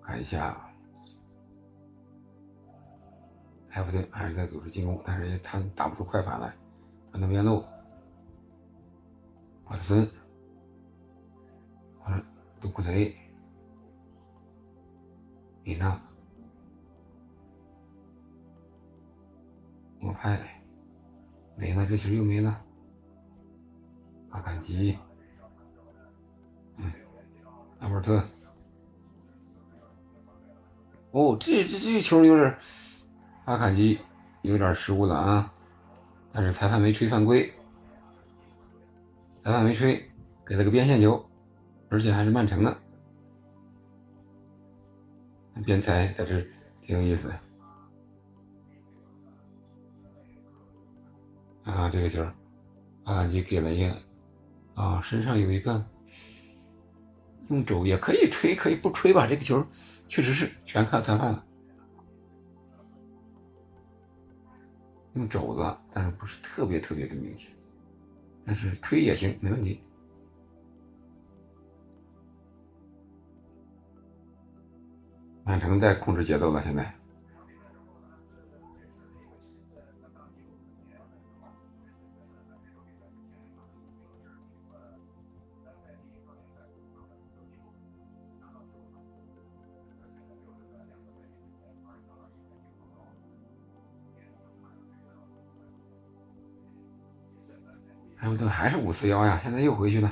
[0.01, 0.59] 看一下，
[3.71, 6.53] 埃弗顿还是在组织进攻，但是他打不出快反来，
[7.11, 7.63] 传到边路，
[9.65, 10.09] 帕特森，
[12.07, 12.23] 嗯，
[12.59, 13.15] 杜库雷。
[15.65, 15.99] 你呢？
[19.99, 20.39] 我拍
[21.55, 22.61] 没了，这球又没了。
[24.29, 24.95] 阿坎吉，
[26.77, 26.91] 嗯，
[27.79, 28.23] 阿尔特。
[31.09, 32.55] 哦，这这这球有点，
[33.45, 33.99] 阿坎吉
[34.43, 35.51] 有点失误了啊！
[36.31, 37.51] 但是裁判没吹犯规，
[39.43, 40.07] 裁判没吹，
[40.45, 41.25] 给了个边线球，
[41.89, 42.77] 而且还是曼城的。
[45.63, 46.41] 边裁在这
[46.81, 47.39] 挺有意思的。
[51.63, 52.23] 啊，这个球，
[53.03, 54.01] 啊，你给了一个，
[54.75, 55.85] 啊，身上有一个，
[57.49, 59.25] 用肘也可以吹，可以不吹吧？
[59.27, 59.65] 这个球。
[60.07, 61.43] 确实是全看裁判了，
[65.13, 67.49] 用肘子，但是不是特别特别的明显，
[68.45, 69.81] 但是吹也行，没问题。
[75.47, 76.91] 曼城在控制节奏了，现在。
[98.17, 100.11] 埃弗顿还是五四幺呀，现在又回去了，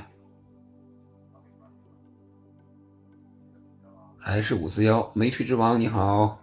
[4.26, 5.12] 还是五四幺。
[5.14, 6.40] 梅吹之王你好，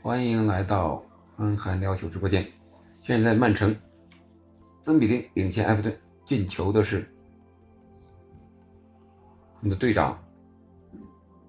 [0.00, 1.04] 欢迎来到
[1.36, 2.50] 憨憨聊球直播间。
[3.02, 3.76] 现在曼城
[4.82, 5.94] 三比零领先埃弗顿，
[6.24, 7.06] 进球的是
[9.56, 10.18] 我们的队长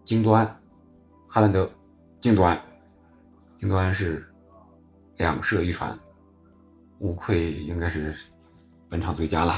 [0.03, 0.45] 京多安，
[1.29, 1.71] 哈兰德，
[2.19, 2.61] 京多安，
[3.57, 4.29] 京多安是
[5.15, 5.97] 两射一传，
[6.99, 8.13] 无愧应该是。
[8.89, 9.53] 本场最佳了。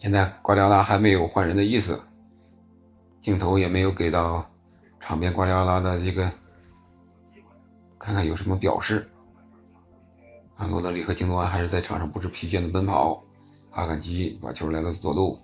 [0.00, 2.00] 现在瓜迪奥拉还没有换人的意思，
[3.20, 4.50] 镜头也没有给到
[4.98, 6.32] 场边瓜迪奥拉的一个，
[7.98, 9.06] 看看有什么表示。
[10.56, 13.22] 啊，罗德里和京多安还是在场上不知疲倦的奔跑。
[13.72, 15.38] 阿坎吉把球来到左路，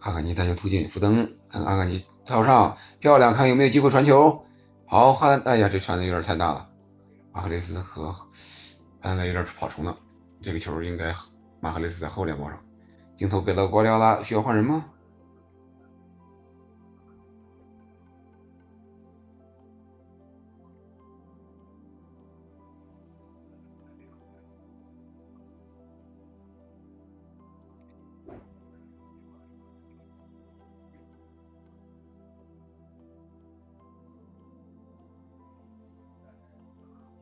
[0.00, 4.44] 阿坎吉带球突进，福登看阿坎吉套上，漂亮，看有没有机会传球。
[4.84, 6.68] 好，哈兰，哎呀，这传的有点太大了。
[7.32, 8.14] 马克雷斯和。
[9.00, 9.96] 安德有点跑重了，
[10.42, 11.14] 这个球应该
[11.60, 12.58] 马赫雷斯在后脸包上。
[13.18, 14.84] 镜头给到瓜迪奥拉，需要换人吗？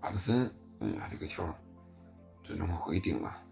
[0.02, 1.42] 阿克森，哎呀，这个球。
[2.44, 3.45] 只能往回顶了。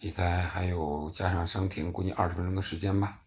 [0.00, 3.18] 比赛还有加上伤停，估计二十分钟的时间吧。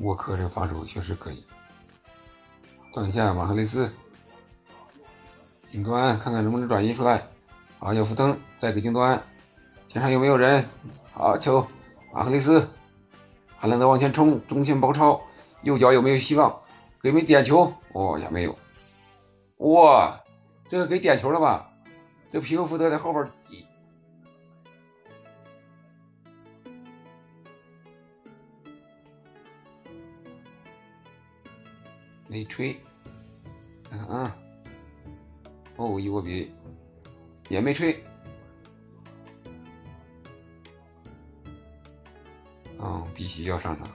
[0.00, 1.46] 沃克这防守确实可以，
[2.92, 3.90] 断一下马赫雷斯，
[5.70, 7.26] 顶端看看能不能转移出来。
[7.78, 9.22] 好，有福登再给京端，
[9.88, 10.68] 前场有没有人？
[11.10, 11.66] 好球，
[12.12, 12.68] 马赫雷斯，
[13.64, 15.22] 哈兰德往前冲，中线包抄，
[15.62, 16.60] 右脚有没有希望？
[17.00, 17.72] 给没点球？
[17.94, 18.54] 哦，也没有。
[19.56, 20.20] 哇，
[20.68, 21.72] 这个给点球了吧？
[22.30, 23.26] 这皮克福德在后边。
[32.28, 32.78] 没吹，
[33.88, 34.36] 看看啊，
[35.76, 36.52] 哦，伊沃比
[37.48, 38.04] 也没吹，
[43.14, 43.88] 必须要上场，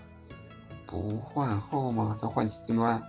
[0.85, 2.17] 不换后吗？
[2.21, 3.01] 再换金端，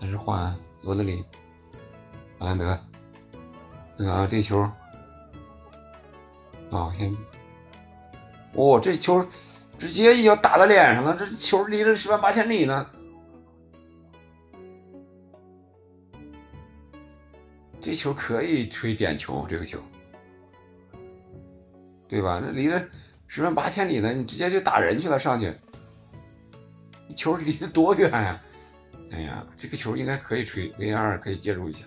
[0.00, 1.24] 还是换罗德里、
[2.38, 2.78] 阿兰德？
[3.98, 4.58] 看看啊，这球，
[6.70, 7.14] 啊，先，
[8.54, 9.24] 哦，这球
[9.78, 12.86] 直接一脚打在脸上了，这球离着十万八千里呢。
[17.80, 19.78] 这球可以吹点球，这个球，
[22.08, 22.40] 对吧？
[22.42, 22.80] 那离得
[23.34, 25.54] 十万八千里呢，你直接就打人去了，上去，
[27.16, 28.38] 球离得多远呀？
[29.10, 31.86] 哎呀，这个球应该可以吹，VR 可以介入一下。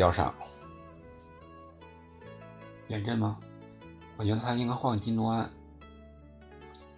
[0.00, 0.34] 必须要上，
[2.88, 3.38] 变阵吗？
[4.16, 5.50] 我觉得他应该换金多安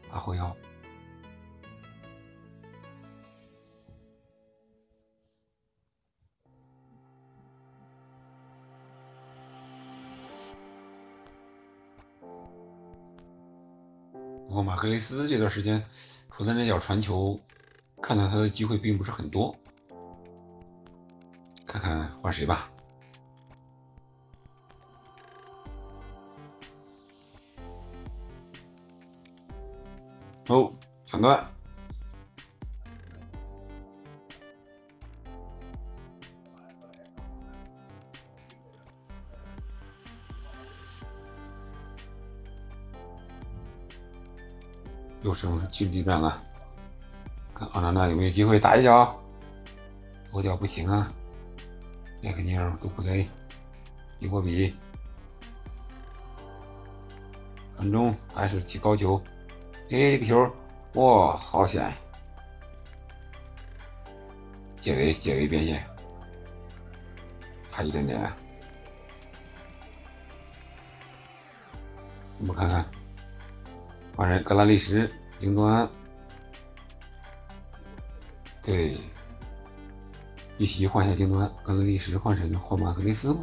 [0.08, 0.56] 打后腰。
[14.46, 15.84] 不过马克雷斯这段时间
[16.30, 17.36] 除了那脚传球，
[18.00, 19.52] 看到他的机会并不是很多。
[21.66, 22.71] 看看换谁吧。
[30.52, 30.70] 哦，
[31.06, 31.48] 抢断。
[45.22, 46.38] 又成竞技战了，
[47.54, 49.18] 看奥纳纳有没有机会打一脚？
[50.30, 51.10] 左脚不行啊！
[52.22, 53.26] 麦克尼尔、杜库雷、
[54.18, 54.74] 伊沃比，
[57.76, 59.22] 传中还是起高球？
[59.92, 60.50] 哎，这个球，
[60.94, 61.92] 哇，好险！
[64.80, 65.84] 解围，解围边线，
[67.70, 68.18] 差一点点。
[72.38, 72.82] 我们看看。
[74.16, 75.06] 换人，格拉利什、
[75.38, 75.86] 京多安，
[78.62, 78.96] 对，
[80.56, 82.58] 一席换下京多安，格拉利什换谁呢？
[82.58, 83.40] 换马克雷斯吗？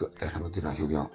[0.00, 1.10] 克带上了队长袖标。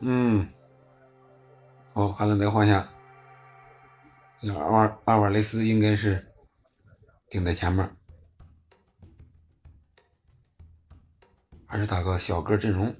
[0.00, 0.48] 嗯，
[1.92, 2.88] 哦，哈兰德换下。
[4.40, 6.26] 那阿瓦阿瓦雷斯应该是
[7.28, 7.94] 顶在前面，
[11.66, 12.96] 还是打个小个阵容？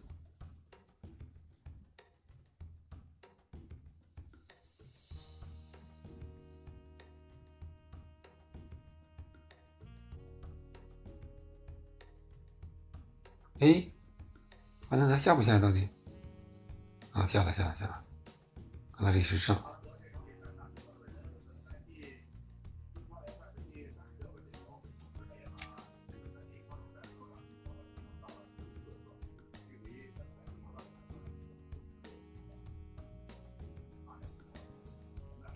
[13.60, 13.84] 哎，
[14.88, 15.86] 完了，他下不下到底？
[17.12, 18.02] 啊，下了，下了，下了，
[18.90, 19.62] 格拉利什上。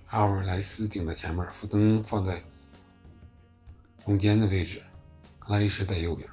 [0.09, 2.44] 阿尔莱斯顶在前面，福登放在
[4.05, 4.82] 中间的位置，
[5.39, 6.28] 格拉利什在右边。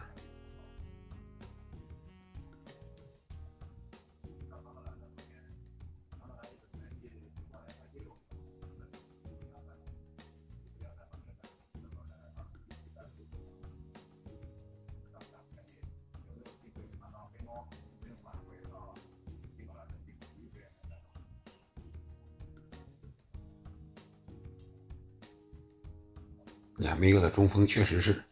[27.02, 28.24] 没有的中锋确实是，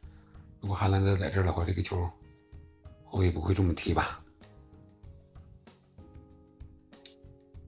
[0.62, 2.08] 如果哈兰德在这儿的话，这个球
[3.04, 4.24] 后卫不会这么踢吧？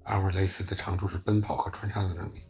[0.04, 2.44] 阿尔雷斯的长处是奔跑和穿插的能力，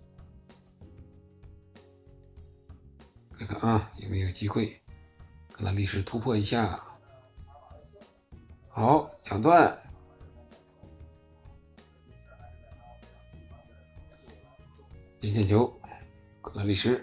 [3.40, 4.78] 看看啊，有没有机会？
[5.54, 6.78] 格拉利什突破一下，
[8.68, 9.82] 好抢断，
[15.22, 15.74] 连线球，
[16.42, 17.02] 格拉利什。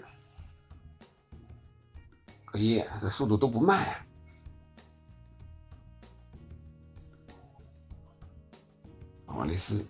[2.59, 4.05] 可以，这速度都不慢呀！
[9.27, 9.87] 瓦雷斯，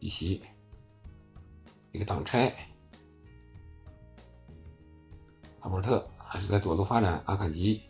[0.00, 0.40] 一袭，
[1.92, 2.56] 一个挡拆，
[5.60, 7.82] 阿伯特还是在左路发展，阿坎吉。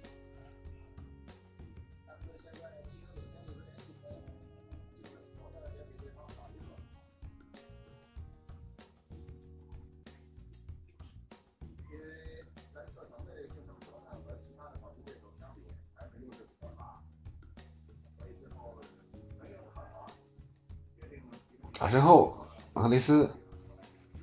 [23.03, 23.29] 斯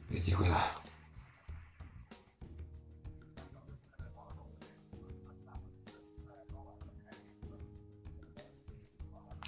[0.09, 0.57] 有机会了。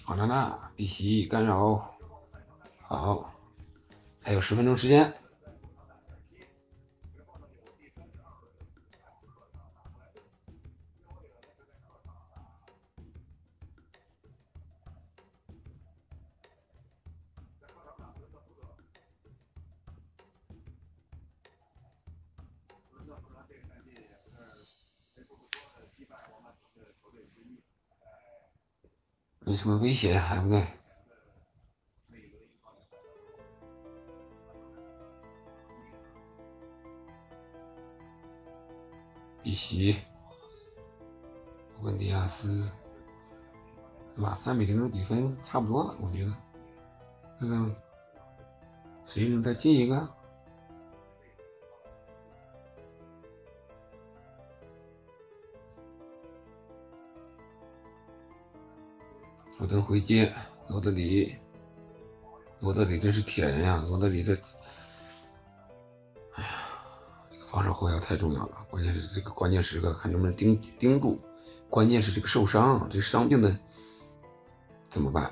[0.03, 1.95] 好娜娜，碧玺干扰，
[2.81, 3.33] 好，
[4.21, 5.20] 还有十分钟时间。
[29.61, 30.17] 什么威胁？
[30.17, 30.65] 还不对，
[39.43, 39.97] 比西，
[41.81, 42.65] 温迪亚斯，
[44.15, 44.33] 是吧？
[44.33, 46.33] 三比零的比分差不多了，我觉得，
[47.39, 47.75] 看看
[49.05, 50.09] 谁能再进一个？
[59.61, 60.33] 福德回接
[60.67, 61.35] 罗德里，
[62.61, 63.79] 罗德里真是铁人呀！
[63.87, 64.33] 罗德里这，
[66.33, 66.49] 哎呀，
[67.47, 71.21] 防守后腰太重要了，关键是这个关键时刻看能不能盯盯住，
[71.69, 73.55] 关键是这个受伤，这伤病的
[74.89, 75.31] 怎么办？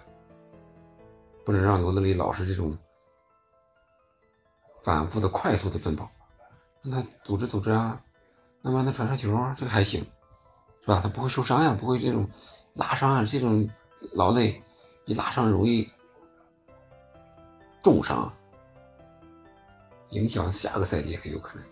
[1.44, 2.78] 不能让罗德里老是这种
[4.84, 6.08] 反复的、快速的奔跑，
[6.84, 8.00] 让他组织组织啊，
[8.62, 10.02] 慢慢的传上球，这个还行，
[10.82, 11.00] 是吧？
[11.02, 12.30] 他不会受伤呀，不会这种
[12.76, 13.68] 拉伤啊，这种。
[14.14, 14.62] 劳累，
[15.06, 15.90] 一拉伤容易
[17.84, 18.32] 重伤，
[20.10, 21.64] 影响下个赛季很有可能。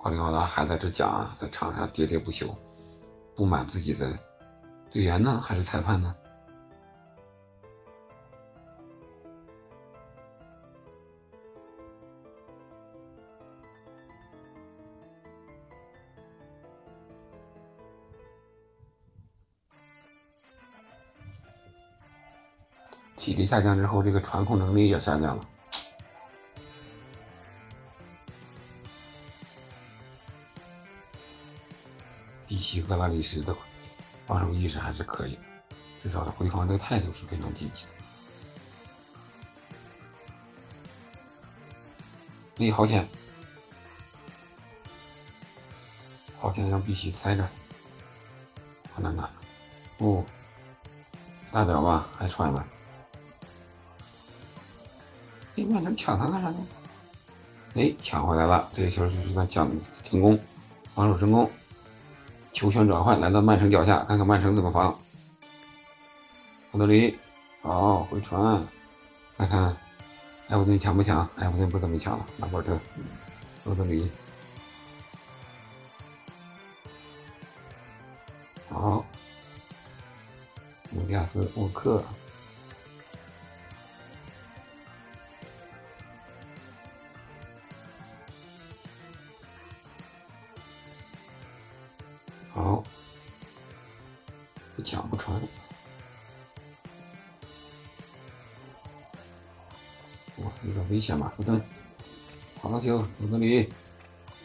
[0.00, 2.46] 瓜迪奥拉还在这讲，在场上喋喋不休，
[3.34, 4.16] 不满自己的
[4.90, 6.14] 队员呢，还是裁判呢？
[23.28, 25.44] 体力下降之后，这个传控能力也下降了。
[32.46, 33.54] 比西和拉里斯的
[34.26, 35.38] 防守意识还是可以，
[36.02, 37.84] 至少他回防的态度是非常积极。
[42.56, 43.06] 你好险，
[46.40, 47.46] 好险让比西猜着，
[48.94, 49.30] 好难打。
[49.98, 50.24] 哦，
[51.52, 52.66] 大脚吧，还传了。
[55.58, 56.56] 对面能抢他干啥呢？
[57.74, 58.68] 哎，抢回来了！
[58.72, 59.68] 这个球是算抢
[60.04, 60.38] 成功，
[60.94, 61.50] 防守成功，
[62.52, 64.96] 球权转换来到曼城脚下，看看曼城怎么防。
[66.70, 67.18] 罗德里，
[67.60, 68.64] 好回传，
[69.36, 69.76] 看看
[70.48, 71.28] 埃弗顿抢不抢？
[71.38, 72.24] 埃弗顿不怎么抢了。
[72.38, 72.78] 拉波特，
[73.64, 74.08] 罗德里，
[78.68, 79.04] 好，
[80.90, 82.04] 穆迪亚斯，沃克。
[100.98, 101.32] 哇，有点危险吧？
[101.36, 101.62] 不等，
[102.60, 103.68] 好球，罗德里，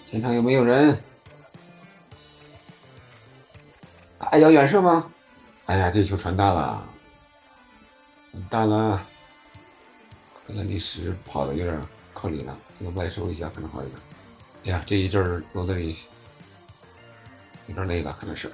[0.10, 0.96] 前场有没有人？
[4.20, 5.12] 大脚远射吗？
[5.66, 6.86] 哎呀，这球传大了，
[8.50, 9.04] 大了，
[10.48, 11.82] 格兰利什跑的有点
[12.14, 14.00] 靠里了，这个外收一下可能好一点。
[14.66, 15.98] 哎呀，这一阵儿罗德里
[17.68, 18.52] 有点累了，可能是。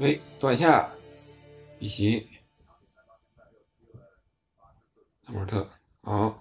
[0.00, 0.92] 喂，断下，
[1.76, 2.28] 比奇，
[5.26, 5.68] 拉莫特，
[6.02, 6.40] 好，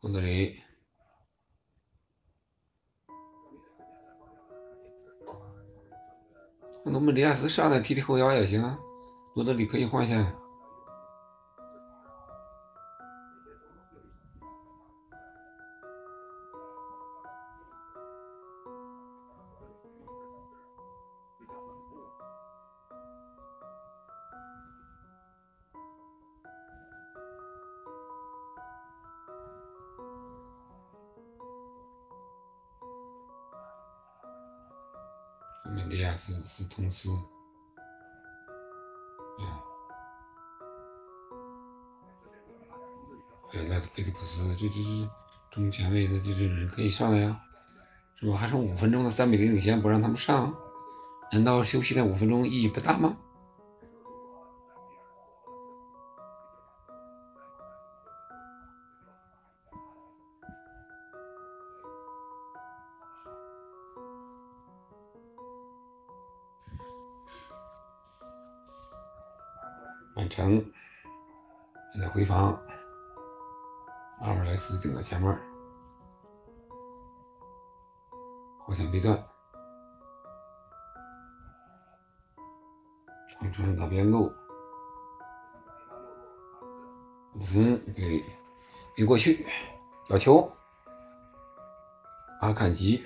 [0.00, 0.60] 罗德里，
[6.84, 8.60] 那我们里亚斯上来踢踢后腰也行，
[9.34, 10.41] 罗德里可以换下。
[36.52, 37.08] 迪亚斯、通斯，
[39.38, 39.46] 嗯，
[43.50, 45.10] 还有那菲利普斯，这这这
[45.50, 47.40] 中前卫的这些人可以上来呀，
[48.20, 48.36] 是吧？
[48.36, 50.54] 还剩五分钟的三比零领先，不让他们上，
[51.32, 53.16] 难道休息那五分钟意义不大吗？
[70.32, 70.64] 城
[71.92, 72.58] 现在回防，
[74.22, 75.30] 阿尔莱斯顶在前面，
[78.58, 79.22] 好像被断，
[83.38, 84.32] 长传打边路，
[87.34, 88.24] 五分给
[88.96, 89.46] 没过去，
[90.08, 90.50] 角球，
[92.40, 93.04] 阿坎吉，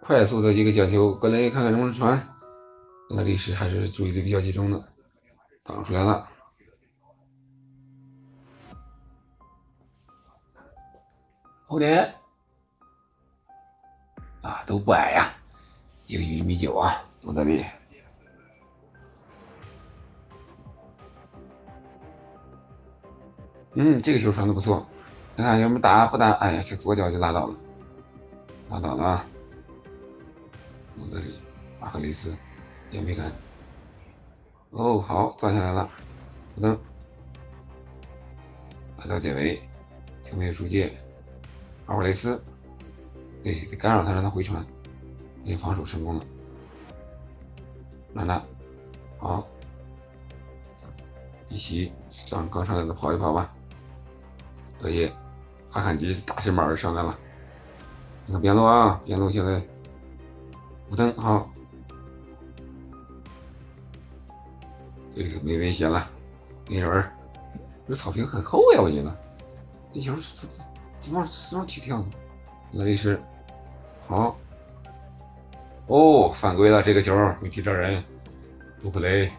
[0.00, 2.36] 快速的一个角球，格雷看看能不能传。
[3.12, 4.80] 那历史还是注意力比较集中的，
[5.62, 6.28] 挡出来了。
[11.66, 12.12] 后点
[14.42, 15.32] 啊，都不矮呀，
[16.08, 17.64] 有一米九啊，罗德里。
[23.74, 24.84] 嗯，这个球传的不错，
[25.36, 26.30] 看看有没有打不打？
[26.32, 27.54] 哎呀，这左脚就拉倒了，
[28.68, 29.26] 拉倒了啊！
[30.96, 31.40] 罗德里，
[31.80, 32.36] 马克雷斯
[32.90, 33.30] 也没敢。
[34.70, 35.88] 哦，好，抓下来了，
[36.54, 36.78] 不登，
[38.98, 39.60] 来到解围，
[40.24, 40.96] 球没有出界，
[41.86, 42.40] 阿尔雷斯，
[43.42, 44.64] 对，得干扰他，让他回传，
[45.42, 46.24] 也防守成功了。
[48.14, 48.40] 兰纳，
[49.18, 49.44] 好，
[51.48, 53.52] 一起上刚上来的跑一跑吧。
[54.80, 55.12] 德耶，
[55.72, 57.18] 阿坎吉大身板上来了，
[58.24, 59.60] 你看边路啊，边路现在
[60.90, 61.50] 五登好，
[65.10, 66.08] 这个没危险了，
[66.68, 67.10] 没人，
[67.88, 69.16] 这草坪很厚呀，我觉得，
[69.92, 70.46] 那球是
[71.12, 72.10] 往往起跳呢，
[72.70, 73.20] 那里是
[74.06, 74.38] 好，
[75.88, 78.02] 哦，犯规了，这个球没踢着人，
[78.80, 79.30] 杜克雷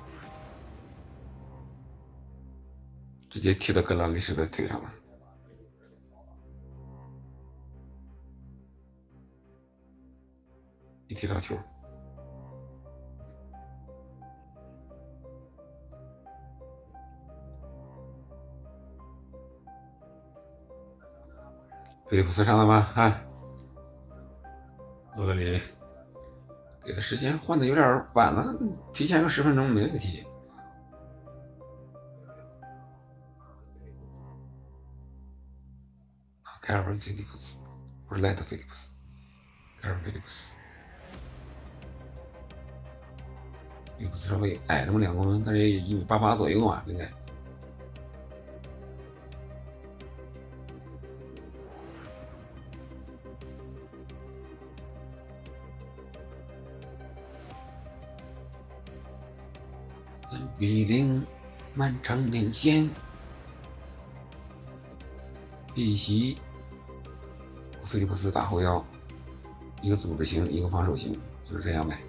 [3.30, 4.92] 直接踢到格拉利什的腿上了。
[11.08, 11.56] 一踢到球，
[22.12, 22.90] 菲利普斯上了吗？
[22.94, 23.22] 啊，
[25.16, 25.62] 罗德里
[26.84, 28.54] 给的时间换的有点晚了，
[28.92, 30.28] 提前个十分钟没问题。
[36.62, 37.58] 凯尔文·菲利普斯，
[38.06, 38.90] 不是莱特·菲利普斯，
[39.82, 40.52] 凯尔文·菲利普斯。
[44.28, 47.10] 稍微矮那么两公分，但是也一米八八左右啊，应该。
[60.58, 61.26] 比邻
[61.74, 62.90] 漫长连线，
[65.74, 66.38] 碧玺，
[67.84, 68.84] 菲利普斯打后腰，
[69.82, 72.00] 一个组织型，一个防守型，就是这样呗。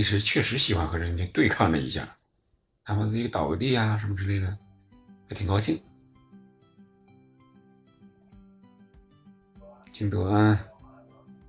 [0.00, 2.16] 格拉利什确实喜欢和人家对抗了一下，
[2.86, 4.58] 哪怕自己倒个地啊什么之类的，
[5.28, 5.78] 还挺高兴。
[9.92, 10.58] 金德安、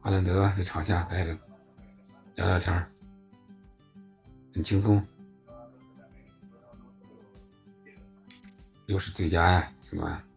[0.01, 1.37] 阿兰德在场下待着
[2.35, 2.91] 聊聊天
[4.53, 5.01] 很轻松。
[8.87, 10.30] 又是最佳呀，金德安。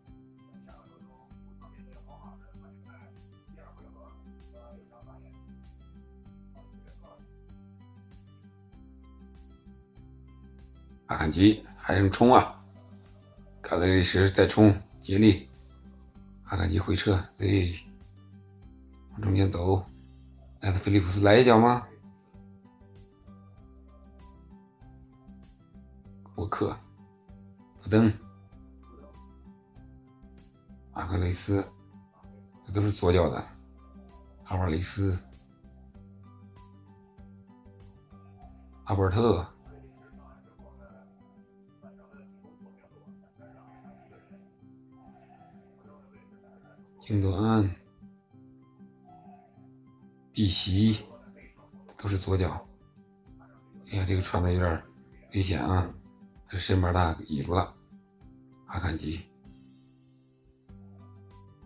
[11.07, 12.61] 阿坎吉还剩冲啊！
[13.61, 15.49] 卡雷利什再冲，接力！
[16.45, 17.79] 阿坎吉回撤，对，
[19.13, 19.85] 往中间走。
[20.61, 21.87] 莱特菲利普斯来一脚吗？
[26.37, 26.77] 沃克，
[27.83, 28.13] 布登，
[30.93, 31.63] 阿克雷斯，
[32.67, 33.45] 这都是左脚的。
[34.45, 35.19] 阿尔雷斯，
[38.85, 39.47] 阿伯特。
[47.07, 47.71] 金多安、
[50.33, 51.05] 碧玺
[51.99, 52.67] 都是左脚。
[53.91, 54.83] 哎呀，这个穿的有点
[55.35, 55.95] 危险啊！
[56.49, 57.75] 这身板大，椅子了。
[58.65, 59.21] 阿坎吉、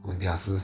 [0.03, 0.61] 文迪亚斯、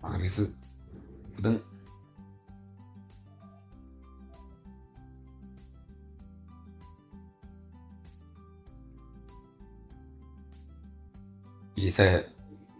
[0.00, 0.52] 马克里斯、
[1.36, 1.69] 布登。
[11.80, 12.22] 比赛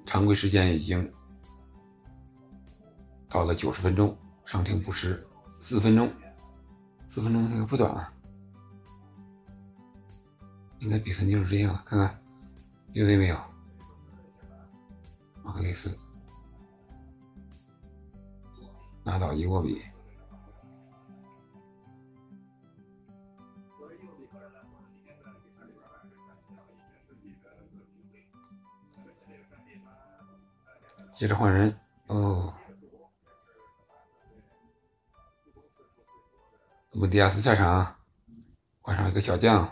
[0.04, 1.10] 常规时间已经
[3.30, 4.14] 到了九十分钟，
[4.44, 5.26] 上庭补时
[5.58, 6.12] 四分钟，
[7.08, 8.12] 四分钟那个不短了，
[10.80, 11.82] 应该比分就是这样。
[11.86, 12.22] 看看
[12.92, 13.40] 越位没有？
[15.42, 15.98] 马克雷斯
[19.02, 19.80] 拿到一握比。
[31.20, 32.50] 接着换人哦。
[36.92, 37.94] 卢迪亚斯下场，
[38.80, 39.70] 换上一个小将，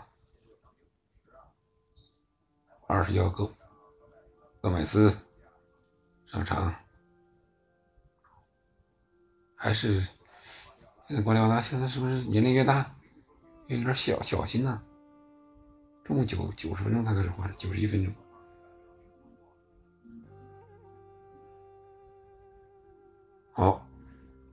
[2.85, 3.51] 二十幺个
[4.61, 5.11] 戈麦斯
[6.27, 6.71] 上场，
[9.55, 10.07] 还是
[11.07, 12.95] 这个瓜迪奥拉现在是不是年龄越大，
[13.65, 14.79] 越有点小小心呐？
[16.05, 18.13] 这么久九十分钟才开始换，九十一分钟。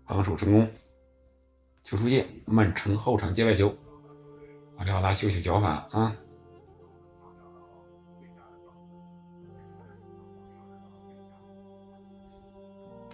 [0.07, 0.69] 防守成功。
[1.85, 3.73] 球出界，曼城后场接外球，
[4.77, 6.17] 瓦迪奥拉修修脚法啊！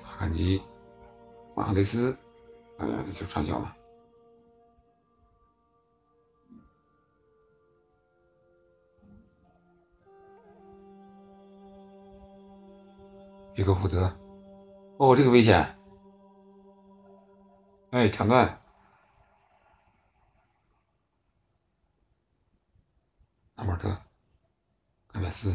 [0.05, 0.63] 阿坎吉，
[1.55, 2.17] 马赫雷斯，
[2.79, 3.77] 哎呀，这球传球了。
[13.57, 14.11] 约克福德，
[14.97, 15.79] 哦，这个危险！
[17.93, 18.59] 哎，抢断！
[23.57, 23.95] 阿尔特，
[25.09, 25.55] 戈麦斯，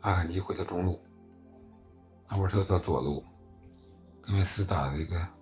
[0.00, 1.04] 阿坎吉回到中路，
[2.28, 3.22] 阿尔特到左路，
[4.22, 5.35] 戈麦斯打这个，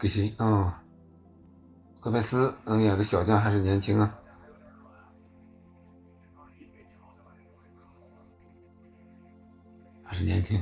[0.00, 0.82] 给谁啊？
[2.00, 4.18] 戈麦斯，哎呀，这小将还是年轻啊，
[10.02, 10.58] 还是年轻。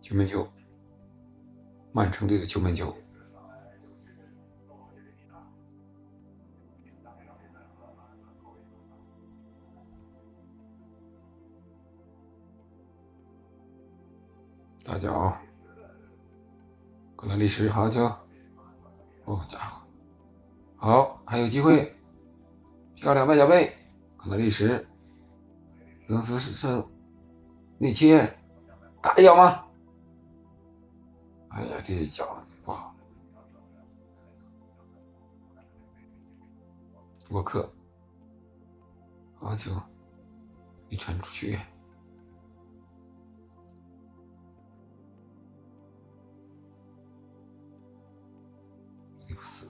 [0.00, 0.46] 球门球，
[1.92, 2.94] 曼城队的球门球。
[14.84, 15.34] 大脚，
[17.16, 18.04] 格拉利什好球！
[19.24, 19.86] 哦家伙，
[20.76, 21.96] 好，还有机会，
[22.94, 23.72] 漂亮外脚背，
[24.18, 24.84] 格拉利什，
[26.06, 26.84] 德斯是
[27.78, 28.36] 内切，
[29.00, 29.64] 打一脚吗？
[31.48, 32.94] 哎呀，这一脚不好，
[37.30, 37.72] 沃克，
[39.36, 39.72] 好球，
[40.90, 41.58] 没传出去。
[49.34, 49.66] 利普斯，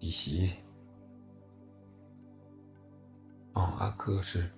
[0.00, 0.54] 迪西，
[3.52, 4.50] 哦，阿克是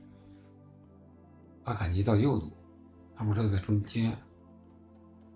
[1.65, 2.51] 阿坎吉到右路，
[3.17, 4.17] 阿姆特在中间，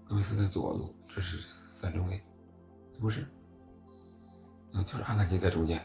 [0.08, 1.38] 格梅斯在左路，这是
[1.78, 2.18] 三中卫，
[2.98, 3.20] 不是，
[4.72, 5.78] 啊，就是阿坎吉在中间，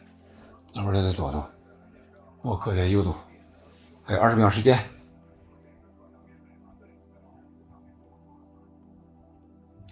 [0.76, 1.44] 阿姆特在左路，
[2.44, 3.14] 沃克在右路，
[4.02, 4.80] 还有二十秒时间，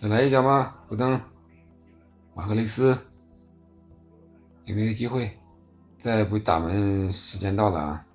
[0.01, 0.73] 再来一脚吗？
[0.87, 1.21] 不登。
[2.37, 2.95] 马克雷斯
[4.65, 5.35] 有没有机会？
[6.03, 8.05] 再不打门，时间到了啊！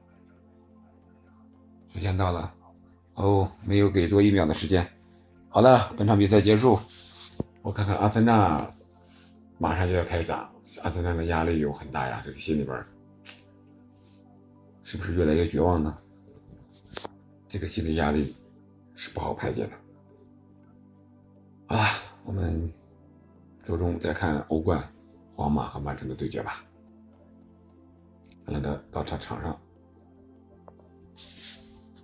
[1.93, 2.55] 时间到了，
[3.15, 4.89] 哦，没有给多一秒的时间。
[5.49, 6.79] 好了，本场比赛结束。
[7.63, 8.65] 我看看阿森纳
[9.59, 10.49] 马上就要开打，
[10.85, 12.87] 阿森纳的压力有很大呀，这个心里边
[14.85, 15.99] 是不是越来越绝望呢？
[17.49, 18.33] 这个心理压力
[18.95, 19.73] 是不好排解的
[21.77, 21.89] 啊！
[22.23, 22.73] 我们。
[23.65, 24.83] 周中再看欧冠，
[25.37, 26.65] 皇马和曼城的对决吧。
[28.45, 29.57] 格兰德到场场上，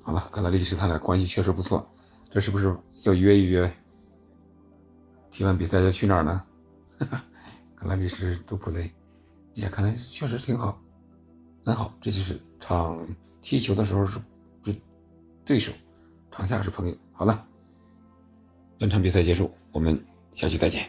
[0.02, 1.84] 好了，格拉利什他俩关系确实不错，
[2.30, 3.70] 这是不是要约一约？
[5.30, 6.44] 踢完比赛要去哪儿呢？
[7.74, 8.90] 格拉利什、都不累，
[9.54, 10.80] 也可能确实挺好，
[11.64, 11.92] 很好。
[12.00, 13.04] 这就是场
[13.40, 14.20] 踢球的时候是
[14.62, 14.76] 是
[15.44, 15.72] 对手，
[16.30, 16.96] 场下是朋友。
[17.12, 17.44] 好了，
[18.78, 20.00] 本场比赛结束，我们
[20.32, 20.88] 下期再见。